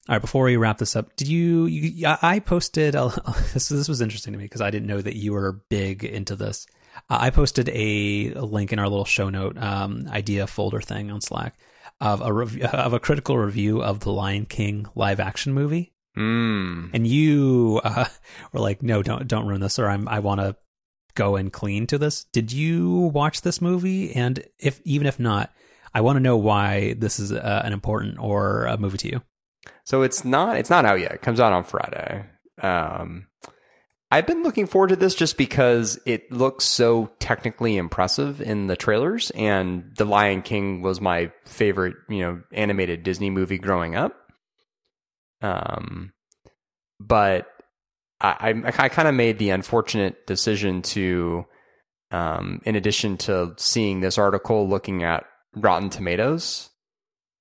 [0.07, 0.21] All right.
[0.21, 1.65] Before we wrap this up, did you?
[1.65, 2.95] you I I posted.
[2.95, 3.11] A,
[3.53, 6.37] this this was interesting to me because I didn't know that you were big into
[6.37, 6.67] this.
[7.09, 11.11] Uh, I posted a, a link in our little show note um, idea folder thing
[11.11, 11.57] on Slack
[12.01, 15.93] of a rev- of a critical review of the Lion King live action movie.
[16.17, 16.89] Mm.
[16.93, 18.05] and you uh,
[18.51, 20.55] were like, "No, don't don't ruin this," or "I'm I want to
[21.15, 24.13] go and clean to this." Did you watch this movie?
[24.13, 25.53] And if even if not,
[25.93, 29.21] I want to know why this is uh, an important or a movie to you.
[29.85, 31.11] So it's not it's not out yet.
[31.13, 32.25] It comes out on Friday.
[32.61, 33.27] Um,
[34.12, 38.76] I've been looking forward to this just because it looks so technically impressive in the
[38.76, 44.16] trailers, and The Lion King was my favorite, you know, animated Disney movie growing up.
[45.41, 46.12] Um,
[46.99, 47.47] but
[48.20, 51.45] I I, I kind of made the unfortunate decision to,
[52.10, 56.72] um, in addition to seeing this article, looking at Rotten Tomatoes,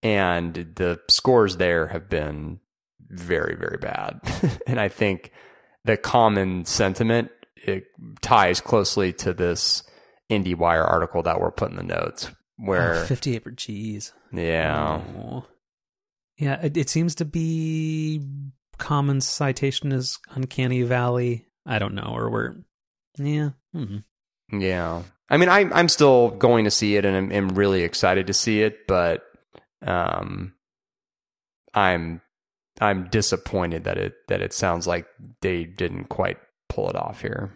[0.03, 2.61] and the scores there have been
[3.09, 4.21] very very bad,
[4.67, 5.33] and I think
[5.89, 7.85] the common sentiment it
[8.21, 9.83] ties closely to this
[10.31, 14.13] IndieWire article that we're putting the notes where Oh, fifty-eight per G's.
[14.33, 15.45] yeah Oh.
[16.37, 16.61] yeah.
[16.63, 18.21] It, it seems to be
[18.79, 21.47] common citation is Uncanny Valley.
[21.67, 22.57] I don't know, or we're
[23.19, 23.51] yeah.
[23.75, 24.05] mhm.
[24.53, 25.03] Yeah.
[25.31, 28.33] I mean, I, I'm still going to see it and I'm, I'm really excited to
[28.35, 29.23] see it, but
[29.87, 30.55] um,
[31.75, 32.21] I'm
[32.81, 35.07] I'm disappointed that it that it sounds like
[35.41, 37.53] they didn't quite pull it off here.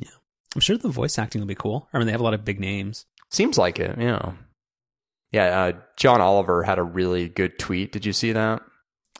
[0.00, 0.10] Yeah,
[0.54, 1.88] I'm sure the voice acting will be cool.
[1.92, 3.06] I mean, they have a lot of big names.
[3.30, 4.32] Seems like it, yeah.
[5.32, 7.92] Yeah, uh, John Oliver had a really good tweet.
[7.92, 8.62] Did you see that?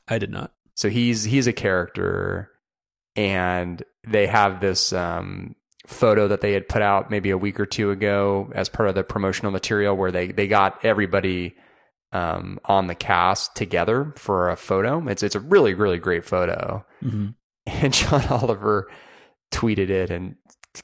[0.09, 0.53] I did not.
[0.74, 2.51] So he's he's a character,
[3.16, 7.66] and they have this um, photo that they had put out maybe a week or
[7.66, 11.57] two ago as part of the promotional material, where they they got everybody
[12.12, 15.07] um, on the cast together for a photo.
[15.09, 17.28] It's it's a really really great photo, hmm
[17.66, 18.88] and John Oliver
[19.52, 20.36] tweeted it and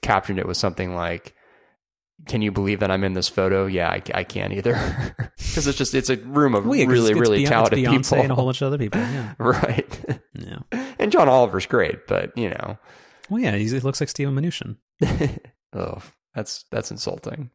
[0.03, 1.35] captioned it with something like.
[2.29, 3.67] Can you believe that I'm in this photo?
[3.67, 4.75] Yeah, I, I can't either,
[5.37, 7.79] because it's just it's a room of Well, yeah, 'cause really it's really Beyonce- talented
[7.81, 9.01] Beyonce people, and a whole bunch of other people.
[9.01, 10.21] Yeah, right?
[10.35, 10.59] yeah.
[11.01, 12.79] and John Oliver's great, but you know,
[13.29, 14.77] Well, yeah, he looks like Steven Mnuchin.
[15.73, 16.01] oh,
[16.33, 17.51] that's that's insulting.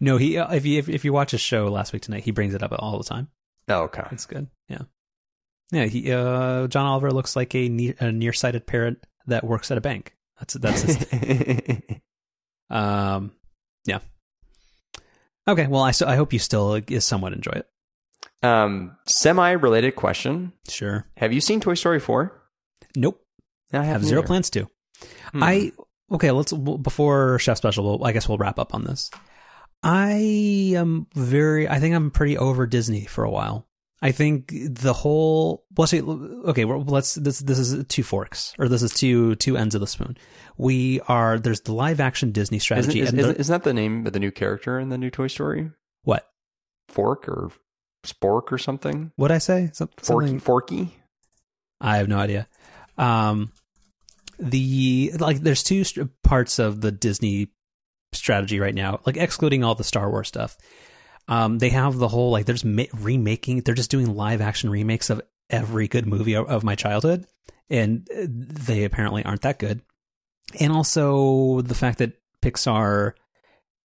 [0.00, 2.30] No, he uh, if you if, if you watch his show last week tonight, he
[2.30, 3.28] brings it up all the time.
[3.68, 4.04] Oh, okay.
[4.10, 4.48] It's good.
[4.68, 4.82] Yeah,
[5.70, 5.84] yeah.
[5.86, 9.80] He uh, John Oliver looks like a, ne- a nearsighted parrot that works at a
[9.80, 10.14] bank.
[10.38, 12.00] That's that's his thing.
[12.70, 13.32] um,
[13.84, 14.00] yeah.
[15.48, 17.66] Okay, well, I so I hope you still uh, somewhat enjoy it.
[18.44, 21.06] um, semi-related question: Sure.
[21.16, 22.40] Have you seen Toy Story four?
[22.96, 23.20] Nope.
[23.72, 24.68] I I have zero plans to.
[25.32, 25.42] Hmm.
[25.42, 25.72] I
[26.12, 26.30] okay.
[26.30, 28.04] Let's before Chef Special.
[28.04, 29.10] I guess we'll wrap up on this.
[29.82, 31.68] I am very.
[31.68, 33.66] I think I'm pretty over Disney for a while.
[34.00, 35.64] I think the whole.
[35.76, 36.64] Well, see, okay.
[36.64, 37.14] Well, let's.
[37.14, 40.16] This this is two forks, or this is two two ends of the spoon.
[40.56, 43.00] We are there's the live action Disney strategy.
[43.00, 45.70] isn't, the- isn't that the name of the new character in the new Toy Story?
[46.04, 46.28] what?
[46.88, 47.50] Fork or
[48.04, 49.12] Spork or something?
[49.16, 49.70] What I say?
[49.72, 50.40] Some, Forky, something.
[50.40, 50.98] Forky?
[51.80, 52.48] I have no idea.
[52.98, 53.52] Um,
[54.38, 55.84] the like, there's two
[56.24, 57.48] parts of the Disney
[58.12, 60.56] strategy right now, like excluding all the Star Wars stuff.
[61.28, 63.60] Um, they have the whole like, there's ma- remaking.
[63.60, 67.26] They're just doing live action remakes of every good movie of, of my childhood,
[67.70, 69.82] and uh, they apparently aren't that good.
[70.58, 73.12] And also the fact that Pixar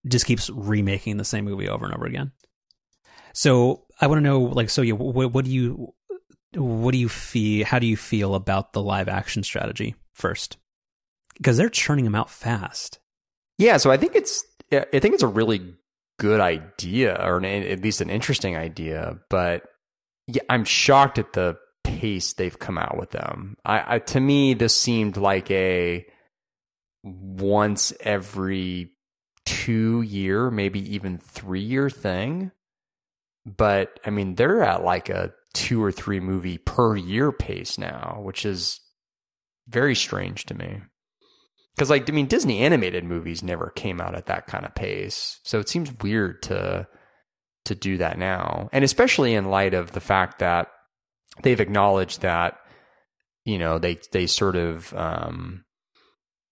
[0.08, 2.32] just keeps remaking the same movie over and over again.
[3.34, 5.94] So I want to know, like, so yeah, what, what do you
[6.56, 10.58] what do you feel how do you feel about the live action strategy first
[11.36, 13.00] because they're churning them out fast
[13.58, 15.76] Yeah, so I think it's I think it's a really
[16.20, 19.18] good idea, or an, at least an interesting idea.
[19.30, 19.64] But
[20.28, 23.58] yeah, I'm shocked at the pace they've come out with them.
[23.66, 26.06] I, I to me, this seemed like a
[27.04, 28.92] once every
[29.46, 32.52] two year, maybe even three year thing.
[33.46, 38.20] But I mean, they're at like a two or three movie per year pace now,
[38.22, 38.82] which is
[39.68, 40.82] very strange to me.
[41.78, 45.40] Because, like, I mean, Disney animated movies never came out at that kind of pace,
[45.44, 46.88] so it seems weird to
[47.66, 50.70] to do that now, and especially in light of the fact that
[51.44, 52.58] they've acknowledged that
[53.46, 55.66] you know they they sort of um,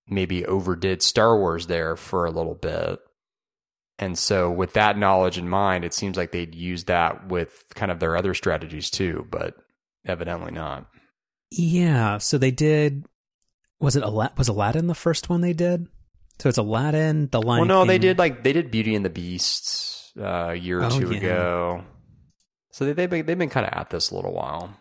[0.07, 2.99] maybe overdid Star Wars there for a little bit,
[3.97, 7.91] And so, with that knowledge in mind, it seems like they'd use that with kind
[7.91, 9.55] of their other strategies too, but
[10.05, 10.87] evidently not.
[11.49, 13.05] Yeah, so they did.
[13.79, 15.87] Was it Ala- was Aladdin the first one they did?
[16.39, 17.67] So it's Aladdin, The Lion.
[17.67, 17.87] Well, no, King.
[17.87, 21.11] they did like they did Beauty and the Beast uh, a year or Oh, two
[21.11, 21.17] yeah.
[21.17, 21.83] ago.
[22.71, 24.75] So they, they've been, they've been kind of at this a little while.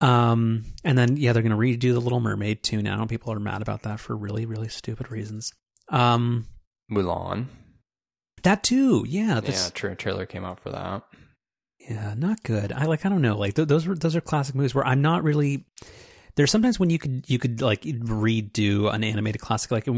[0.00, 3.04] Um, and then yeah, they're gonna redo the Little Mermaid too now.
[3.04, 5.52] People are mad about that for really, really stupid reasons.
[5.90, 6.46] Um,
[6.90, 7.46] Mulan,
[8.42, 9.04] that too.
[9.06, 11.02] Yeah, yeah, that's, tra- trailer came out for that.
[11.78, 12.72] yeah, not good.
[12.72, 13.04] I like.
[13.04, 13.36] I don't know.
[13.36, 15.66] Like th- those were those are classic movies where I'm not really.
[16.36, 19.88] There's sometimes when you could you could like redo an animated classic like.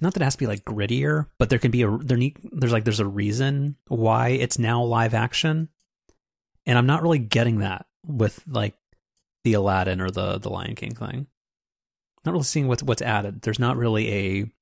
[0.00, 2.36] Not that it has to be like grittier, but there can be a there need,
[2.52, 5.68] there's like there's a reason why it's now live action,
[6.66, 8.74] and I'm not really getting that with like
[9.44, 11.26] the Aladdin or the the Lion King thing.
[12.24, 13.42] Not really seeing what's what's added.
[13.42, 14.52] There's not really a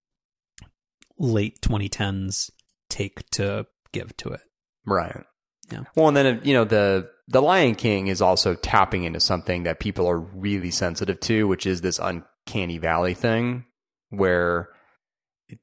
[1.19, 2.51] late 2010s
[2.89, 4.41] take to give to it.
[4.85, 5.25] Right.
[5.71, 5.85] Yeah.
[5.95, 9.81] Well, and then you know the the Lion King is also tapping into something that
[9.81, 13.65] people are really sensitive to, which is this uncanny valley thing,
[14.11, 14.69] where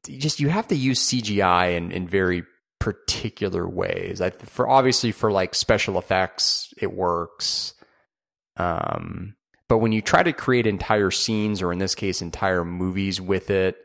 [0.08, 2.44] just you have to use CGI in in very
[2.80, 4.20] particular ways.
[4.20, 7.76] I, for obviously for like special effects, it works.
[8.58, 9.36] Um,
[9.68, 13.52] but when you try to create entire scenes, or in this case, entire movies with
[13.52, 13.78] it,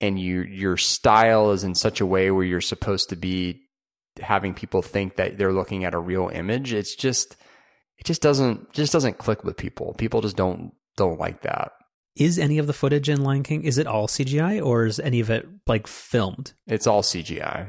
[0.00, 3.67] and you your style is in such a way where you're supposed to be
[4.20, 7.36] having people think that they're looking at a real image it's just
[7.98, 9.94] it just doesn't just doesn't click with people.
[9.94, 11.72] People just don't don't like that.
[12.16, 15.20] Is any of the footage in Lion King is it all CGI or is any
[15.20, 16.52] of it like filmed?
[16.66, 17.66] it's all cgi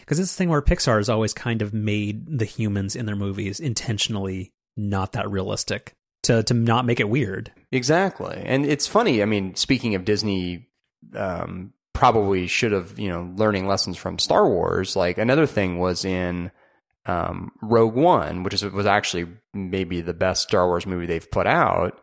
[0.00, 3.16] Because it's the thing where Pixar has always kind of made the humans in their
[3.16, 7.52] movies intentionally not that realistic to to not make it weird.
[7.72, 8.42] exactly.
[8.44, 10.68] And it's funny i mean speaking of disney
[11.14, 14.94] um probably should have you know learning lessons from star wars.
[14.94, 16.52] Like another thing was in
[17.06, 21.46] um rogue one which is was actually maybe the best star wars movie they've put
[21.46, 22.00] out.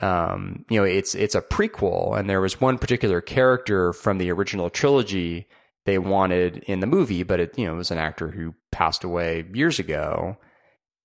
[0.00, 4.32] Um, you know, it's it's a prequel, and there was one particular character from the
[4.32, 5.46] original trilogy
[5.86, 9.04] they wanted in the movie, but it you know it was an actor who passed
[9.04, 10.38] away years ago,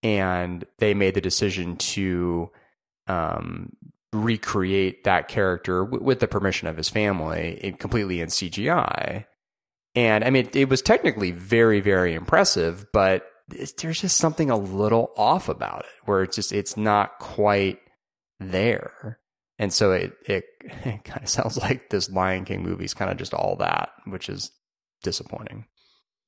[0.01, 2.49] and they made the decision to
[3.07, 3.73] um,
[4.23, 9.25] recreate that character w- with the permission of his family, in, completely in CGI.
[9.95, 14.57] And I mean, it, it was technically very, very impressive, but there's just something a
[14.57, 17.79] little off about it, where it's just it's not quite
[18.39, 19.19] there.
[19.57, 23.11] And so it, it, it kind of sounds like this Lion King movie is kind
[23.11, 24.51] of just all that, which is
[25.03, 25.65] disappointing.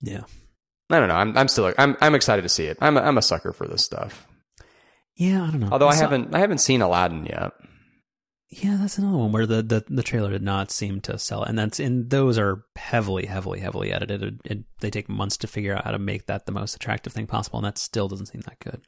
[0.01, 0.23] Yeah.
[0.89, 1.15] I don't know.
[1.15, 2.77] I'm I'm still I'm I'm excited to see it.
[2.79, 4.25] I'm a, I'm a sucker for this stuff.
[5.17, 5.69] Yeah, I don't know.
[5.71, 7.51] Although I saw- haven't I haven't seen Aladdin yet.
[8.49, 11.59] Yeah, that's another one where the, the, the trailer did not seem to sell, and
[11.59, 14.23] that's and those are heavily, heavily, heavily edited.
[14.23, 17.11] It, it, they take months to figure out how to make that the most attractive
[17.11, 18.81] thing possible, and that still doesn't seem that good.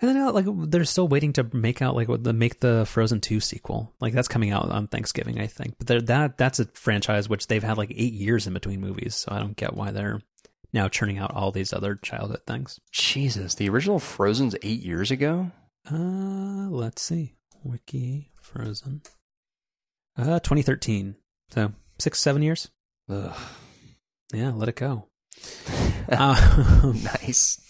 [0.00, 3.22] And then uh, like they're still waiting to make out like the make the Frozen
[3.22, 3.94] two sequel.
[3.98, 5.76] Like that's coming out on Thanksgiving, I think.
[5.78, 9.32] But that that's a franchise which they've had like eight years in between movies, so
[9.32, 10.20] I don't get why they're
[10.74, 12.78] now churning out all these other childhood things.
[12.92, 15.50] Jesus, the original Frozen's eight years ago.
[15.90, 17.36] Uh, let's see.
[17.62, 19.02] Wiki Frozen.
[20.16, 21.16] Uh, 2013.
[21.50, 22.70] So six, seven years.
[23.08, 23.36] Ugh.
[24.32, 25.08] Yeah, let it go.
[26.08, 26.92] uh,
[27.22, 27.60] nice.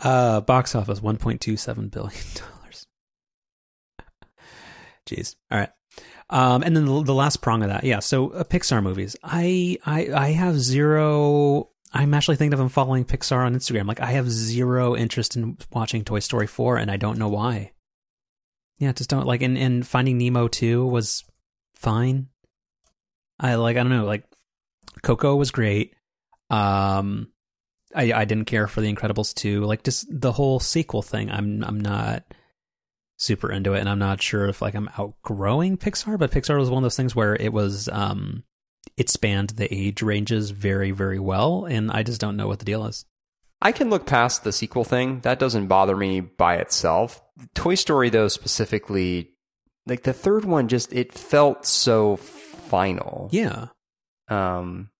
[0.00, 2.86] uh, box office 1.27 billion dollars.
[5.06, 5.36] Jeez.
[5.50, 5.70] All right.
[6.28, 8.00] Um, and then the, the last prong of that, yeah.
[8.00, 9.16] So uh, Pixar movies.
[9.22, 11.70] I, I, I have zero.
[11.92, 13.86] I'm actually thinking of I'm following Pixar on Instagram.
[13.86, 17.72] Like I have zero interest in watching Toy Story 4, and I don't know why.
[18.78, 19.42] Yeah, just don't like.
[19.42, 21.24] And and Finding Nemo 2 was
[21.74, 22.28] fine.
[23.40, 23.76] I like.
[23.76, 24.04] I don't know.
[24.04, 24.24] Like
[25.02, 25.94] Coco was great.
[26.50, 27.28] Um,
[27.94, 29.64] I I didn't care for The Incredibles 2.
[29.64, 31.30] Like just the whole sequel thing.
[31.30, 32.24] I'm I'm not
[33.18, 36.18] super into it, and I'm not sure if like I'm outgrowing Pixar.
[36.18, 38.44] But Pixar was one of those things where it was um
[38.96, 42.64] it spanned the age ranges very very well, and I just don't know what the
[42.66, 43.06] deal is.
[43.66, 45.18] I can look past the sequel thing.
[45.22, 47.20] That doesn't bother me by itself.
[47.56, 49.30] Toy Story, though, specifically,
[49.86, 53.28] like the third one, just it felt so final.
[53.32, 53.66] Yeah,
[54.28, 54.90] Um,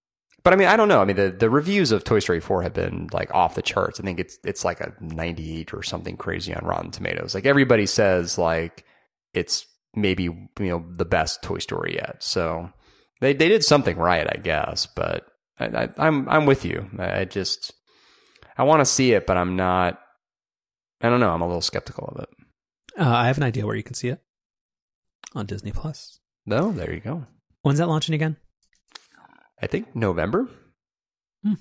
[0.42, 1.00] but I mean, I don't know.
[1.00, 4.00] I mean, the, the reviews of Toy Story 4 have been like off the charts.
[4.00, 7.36] I think it's it's like a 98 or something crazy on Rotten Tomatoes.
[7.36, 8.84] Like everybody says, like
[9.32, 9.64] it's
[9.94, 12.20] maybe you know the best Toy Story yet.
[12.20, 12.72] So
[13.20, 14.86] they they did something right, I guess.
[14.86, 15.24] But
[15.60, 16.90] I, I, I'm I'm with you.
[16.98, 17.72] I just
[18.58, 20.00] I want to see it, but I'm not.
[21.00, 21.30] I don't know.
[21.30, 22.28] I'm a little skeptical of it.
[22.98, 24.20] uh, I have an idea where you can see it
[25.34, 26.18] on Disney Plus.
[26.46, 27.26] No, there you go.
[27.62, 28.36] When's that launching again?
[29.60, 30.48] I think November.
[31.42, 31.54] Hmm.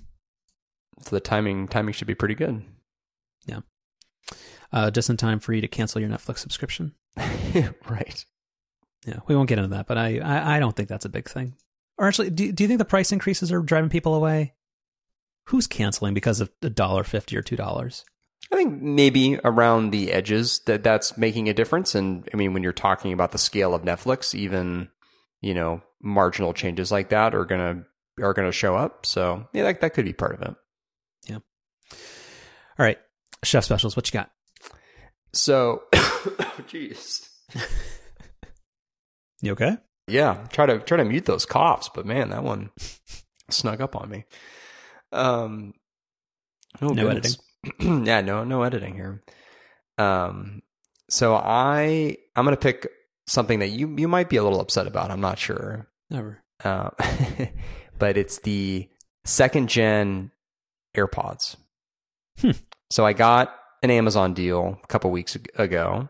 [1.01, 2.63] So the timing timing should be pretty good.
[3.45, 3.59] Yeah.
[4.71, 6.93] Uh, just in time for you to cancel your Netflix subscription.
[7.89, 8.25] right.
[9.05, 11.29] Yeah, we won't get into that, but I, I, I don't think that's a big
[11.29, 11.55] thing.
[11.97, 14.54] Or actually, do, do you think the price increases are driving people away?
[15.45, 18.05] Who's canceling because of a dollar fifty or two dollars?
[18.51, 21.95] I think maybe around the edges that that's making a difference.
[21.95, 24.89] And I mean, when you're talking about the scale of Netflix, even
[25.41, 27.83] you know marginal changes like that are gonna
[28.21, 29.05] are gonna show up.
[29.05, 30.55] So yeah, that that could be part of it.
[31.27, 31.39] Yeah.
[32.77, 32.99] All right,
[33.43, 33.95] chef specials.
[33.95, 34.31] What you got?
[35.33, 37.27] So, jeez,
[39.41, 39.77] You okay?
[40.07, 42.71] yeah, try to try to mute those coughs, but man, that one
[43.49, 44.25] snuck up on me.
[45.11, 45.73] Um,
[46.81, 47.37] oh, No goodness.
[47.79, 49.23] yeah, no, no editing here.
[49.97, 50.61] Um,
[51.09, 52.87] so I I'm gonna pick
[53.27, 55.11] something that you you might be a little upset about.
[55.11, 55.87] I'm not sure.
[56.09, 56.43] Never.
[56.63, 56.89] Uh,
[57.99, 58.89] but it's the
[59.23, 60.31] second gen
[60.95, 61.55] AirPods.
[62.39, 62.51] Hmm.
[62.89, 63.53] So I got
[63.83, 66.09] an Amazon deal a couple weeks ago,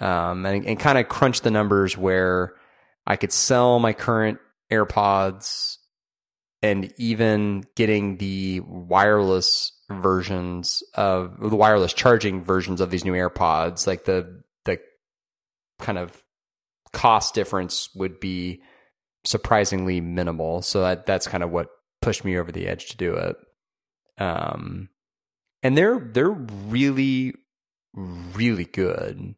[0.00, 2.54] um, and, and kind of crunched the numbers where
[3.06, 4.38] I could sell my current
[4.70, 5.78] AirPods
[6.64, 13.86] and even getting the wireless versions of the wireless charging versions of these new AirPods,
[13.86, 14.78] like the the
[15.78, 16.22] kind of
[16.90, 18.62] cost difference would be
[19.24, 20.62] surprisingly minimal.
[20.62, 21.68] So that that's kind of what
[22.00, 23.36] pushed me over the edge to do it.
[24.16, 24.88] Um,
[25.62, 27.34] and they're they're really
[27.92, 29.34] really good.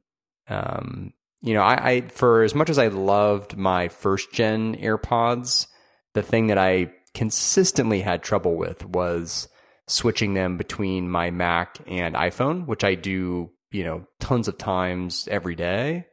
[0.49, 1.13] Um,
[1.43, 5.67] you know, I, I for as much as I loved my first gen AirPods,
[6.15, 9.49] the thing that I consistently had trouble with was
[9.89, 15.27] switching them between my Mac and iPhone, which I do, you know, tons of times
[15.31, 16.09] every day.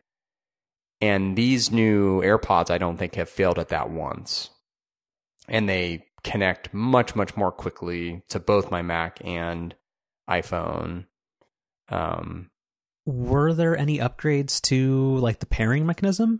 [1.01, 4.49] And these new AirPods, I don't think have failed at that once.
[5.49, 9.75] And they connect much, much more quickly to both my Mac and
[10.29, 11.07] iPhone.
[11.89, 12.49] Um,
[13.05, 16.39] Were there any upgrades to like the pairing mechanism?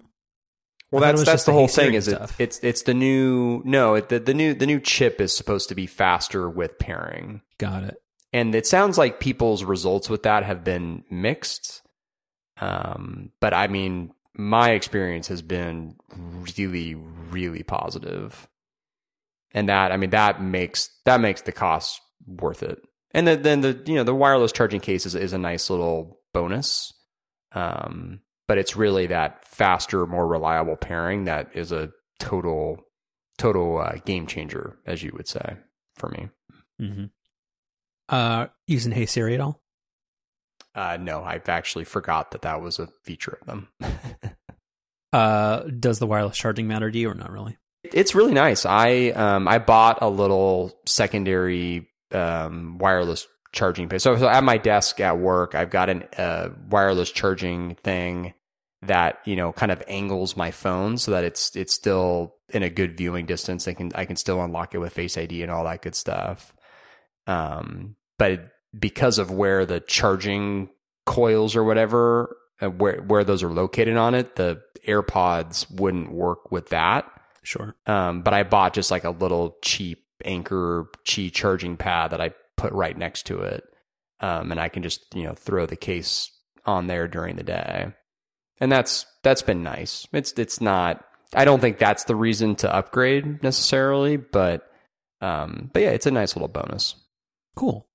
[0.93, 1.93] Well, I thought it that's that's the the whole thing.
[1.95, 5.35] Is it, it's it's the new no it, the the new the new chip is
[5.35, 7.41] supposed to be faster with pairing.
[7.57, 7.97] Got it.
[8.31, 11.81] and it sounds like people's results with that have been mixed.
[12.61, 18.47] Um, but I mean, my experience has been really, really positive.
[19.53, 22.79] and that I mean that makes that makes the cost worth it.
[23.11, 26.19] And then then the you know the wireless charging case is, is a nice little
[26.33, 26.93] bonus,
[27.53, 32.77] um, but it's really that faster, more reliable pairing that is a total
[33.37, 35.57] total uh, game changer, as you would say,
[35.95, 36.29] for me.
[36.79, 37.05] hmm
[38.09, 39.61] Uh, using Hey Siri at all?
[40.75, 43.67] Uh, no, I've actually forgot that that was a feature of them.
[45.11, 47.55] Uh, does the wireless charging matter to you or not really?
[47.83, 48.65] it's really nice.
[48.65, 54.01] I um I bought a little secondary um wireless charging pad.
[54.01, 58.33] So, so at my desk at work, I've got a uh, wireless charging thing
[58.81, 62.69] that you know kind of angles my phone so that it's it's still in a
[62.69, 63.67] good viewing distance.
[63.67, 66.53] I can I can still unlock it with Face ID and all that good stuff.
[67.27, 70.69] Um, but because of where the charging
[71.05, 76.51] coils or whatever uh, where where those are located on it, the AirPods wouldn't work
[76.51, 77.09] with that.
[77.43, 77.75] Sure.
[77.85, 82.31] Um, but I bought just like a little cheap Anker Qi charging pad that I
[82.63, 83.63] put right next to it,
[84.21, 86.31] um, and I can just you know throw the case
[86.65, 87.93] on there during the day,
[88.59, 90.07] and that's that's been nice.
[90.13, 91.03] It's it's not.
[91.35, 94.69] I don't think that's the reason to upgrade necessarily, but
[95.19, 96.95] um, but yeah, it's a nice little bonus.
[97.55, 97.87] Cool.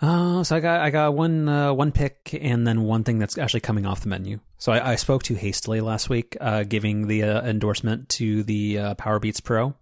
[0.00, 3.38] Uh, so I got I got one uh, one pick and then one thing that's
[3.38, 4.40] actually coming off the menu.
[4.58, 8.78] So I, I spoke too hastily last week, uh, giving the uh, endorsement to the
[8.78, 9.74] uh, Powerbeats Pro.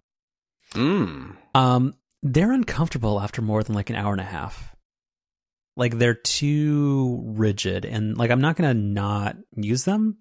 [0.73, 1.35] Mm.
[1.53, 1.95] Um,
[2.25, 4.75] they're uncomfortable after more than like an hour and a half.
[5.77, 10.17] Like they're too rigid, and like I'm not gonna not use them,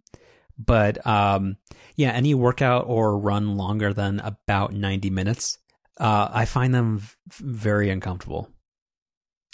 [0.58, 1.56] but um,
[1.96, 5.58] yeah, any workout or run longer than about 90 minutes,
[5.98, 8.50] uh, I find them v- very uncomfortable.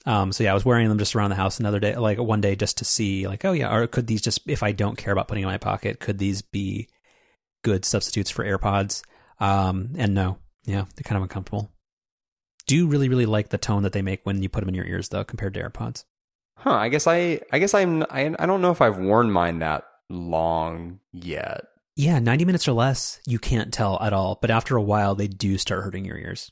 [0.06, 2.40] Um, so yeah, I was wearing them just around the house another day, like one
[2.40, 5.12] day, just to see, like, oh yeah, or could these just, if I don't care
[5.12, 6.88] about putting in my pocket, could these be
[7.62, 9.02] good substitutes for AirPods?
[9.38, 11.70] Um, and no, yeah, they're kind of uncomfortable.
[12.66, 14.74] Do you really, really like the tone that they make when you put them in
[14.74, 16.04] your ears, though, compared to AirPods.
[16.56, 16.72] Huh.
[16.72, 19.84] I guess I I guess I'm I I don't know if I've worn mine that
[20.10, 21.64] long yet.
[21.96, 24.38] Yeah, 90 minutes or less, you can't tell at all.
[24.40, 26.50] But after a while, they do start hurting your ears.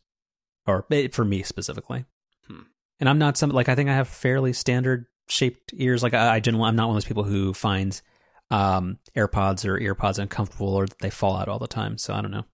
[0.66, 2.04] Or eh, for me specifically.
[2.46, 2.62] Hmm.
[3.00, 6.02] And I'm not some, like, I think I have fairly standard shaped ears.
[6.02, 8.02] Like, I, I generally, I'm not one of those people who finds
[8.50, 11.96] um, AirPods or EarPods uncomfortable or they fall out all the time.
[11.96, 12.44] So I don't know.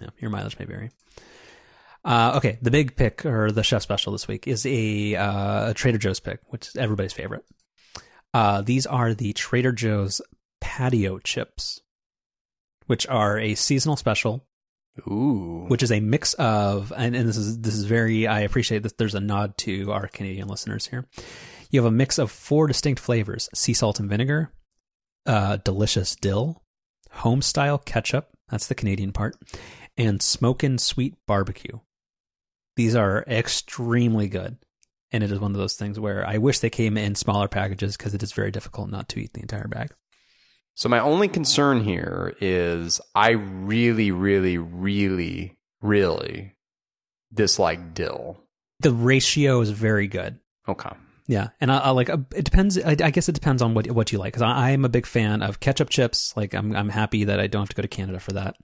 [0.00, 0.90] Yeah, your mileage may vary.
[2.04, 5.74] Uh, okay, the big pick or the chef special this week is a, uh, a
[5.74, 7.44] Trader Joe's pick, which is everybody's favorite.
[8.32, 10.20] Uh, these are the Trader Joe's
[10.60, 11.80] patio chips,
[12.86, 14.46] which are a seasonal special,
[15.08, 15.66] Ooh.
[15.68, 18.26] which is a mix of, and, and this is this is very.
[18.26, 21.06] I appreciate that there's a nod to our Canadian listeners here.
[21.70, 24.52] You have a mix of four distinct flavors: sea salt and vinegar,
[25.26, 26.62] uh, delicious dill,
[27.10, 28.28] home style ketchup.
[28.50, 29.36] That's the Canadian part,
[29.96, 31.80] and smokin' sweet barbecue.
[32.78, 34.56] These are extremely good.
[35.10, 37.96] And it is one of those things where I wish they came in smaller packages
[37.96, 39.90] because it is very difficult not to eat the entire bag.
[40.76, 46.54] So my only concern here is I really, really, really, really
[47.34, 48.44] dislike dill.
[48.78, 50.38] The ratio is very good.
[50.68, 50.90] Okay.
[51.26, 52.78] Yeah, and I, I like uh, it depends.
[52.78, 54.34] I, I guess it depends on what what you like.
[54.34, 56.32] Because I, I am a big fan of ketchup chips.
[56.36, 58.54] Like I'm I'm happy that I don't have to go to Canada for that.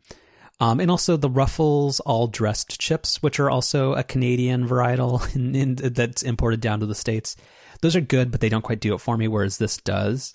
[0.61, 5.55] Um, and also the Ruffles all dressed chips, which are also a Canadian varietal in,
[5.55, 7.37] in, that's imported down to the states.
[7.81, 9.29] Those are good, but they don't quite do it for me.
[9.29, 10.35] Whereas this does.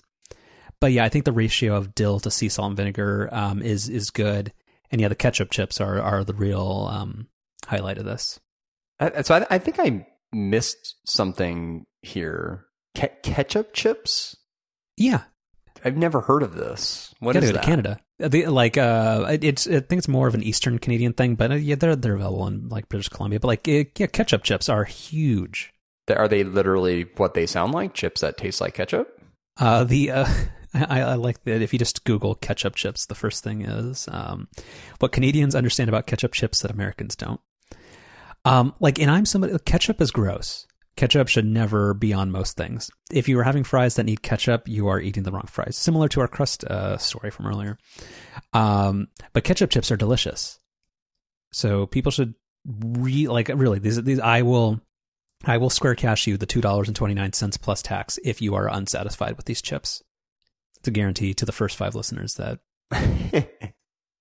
[0.80, 3.88] But yeah, I think the ratio of dill to sea salt and vinegar um, is
[3.88, 4.52] is good.
[4.90, 7.28] And yeah, the ketchup chips are are the real um,
[7.66, 8.40] highlight of this.
[8.98, 12.66] I, so I, I think I missed something here.
[12.96, 14.36] Ke- ketchup chips?
[14.96, 15.22] Yeah,
[15.84, 17.14] I've never heard of this.
[17.20, 17.64] What gotta is go that?
[17.64, 18.00] Canada.
[18.28, 21.54] The, like, uh, it's I think it's more of an Eastern Canadian thing, but uh,
[21.54, 23.40] yeah, they're they're available in like British Columbia.
[23.40, 25.72] But like, uh, yeah, ketchup chips are huge.
[26.08, 27.94] Are they literally what they sound like?
[27.94, 29.20] Chips that taste like ketchup?
[29.58, 30.26] Uh, the uh,
[30.74, 34.48] I, I like that if you just Google ketchup chips, the first thing is um,
[34.98, 37.40] what Canadians understand about ketchup chips that Americans don't.
[38.44, 39.56] Um, like, and I'm somebody.
[39.64, 40.66] Ketchup is gross.
[40.96, 42.90] Ketchup should never be on most things.
[43.10, 45.76] If you are having fries that need ketchup, you are eating the wrong fries.
[45.76, 47.78] Similar to our crust uh, story from earlier.
[48.52, 50.58] Um, but ketchup chips are delicious.
[51.52, 52.34] So people should
[52.66, 54.80] re like really these these I will
[55.44, 58.42] I will square cash you the two dollars and twenty nine cents plus tax if
[58.42, 60.02] you are unsatisfied with these chips.
[60.78, 62.60] It's a guarantee to the first five listeners that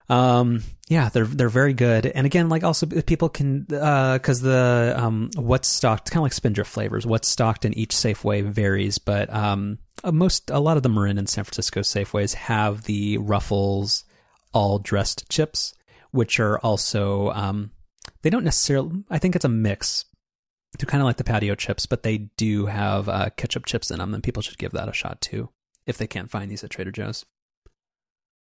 [0.09, 2.07] um, yeah, they're they're very good.
[2.07, 6.33] And again, like also people can uh because the um what's stocked kind of like
[6.33, 7.05] Spindrift flavors.
[7.05, 11.17] What's stocked in each Safeway varies, but um uh, most a lot of the Marin
[11.19, 14.03] and San Francisco Safeways have the Ruffles
[14.51, 15.75] all dressed chips,
[16.11, 17.71] which are also um
[18.21, 19.03] they don't necessarily.
[19.09, 20.05] I think it's a mix.
[20.77, 23.97] They're kind of like the patio chips, but they do have uh, ketchup chips in
[23.97, 25.49] them, and people should give that a shot too
[25.85, 27.25] if they can't find these at Trader Joe's.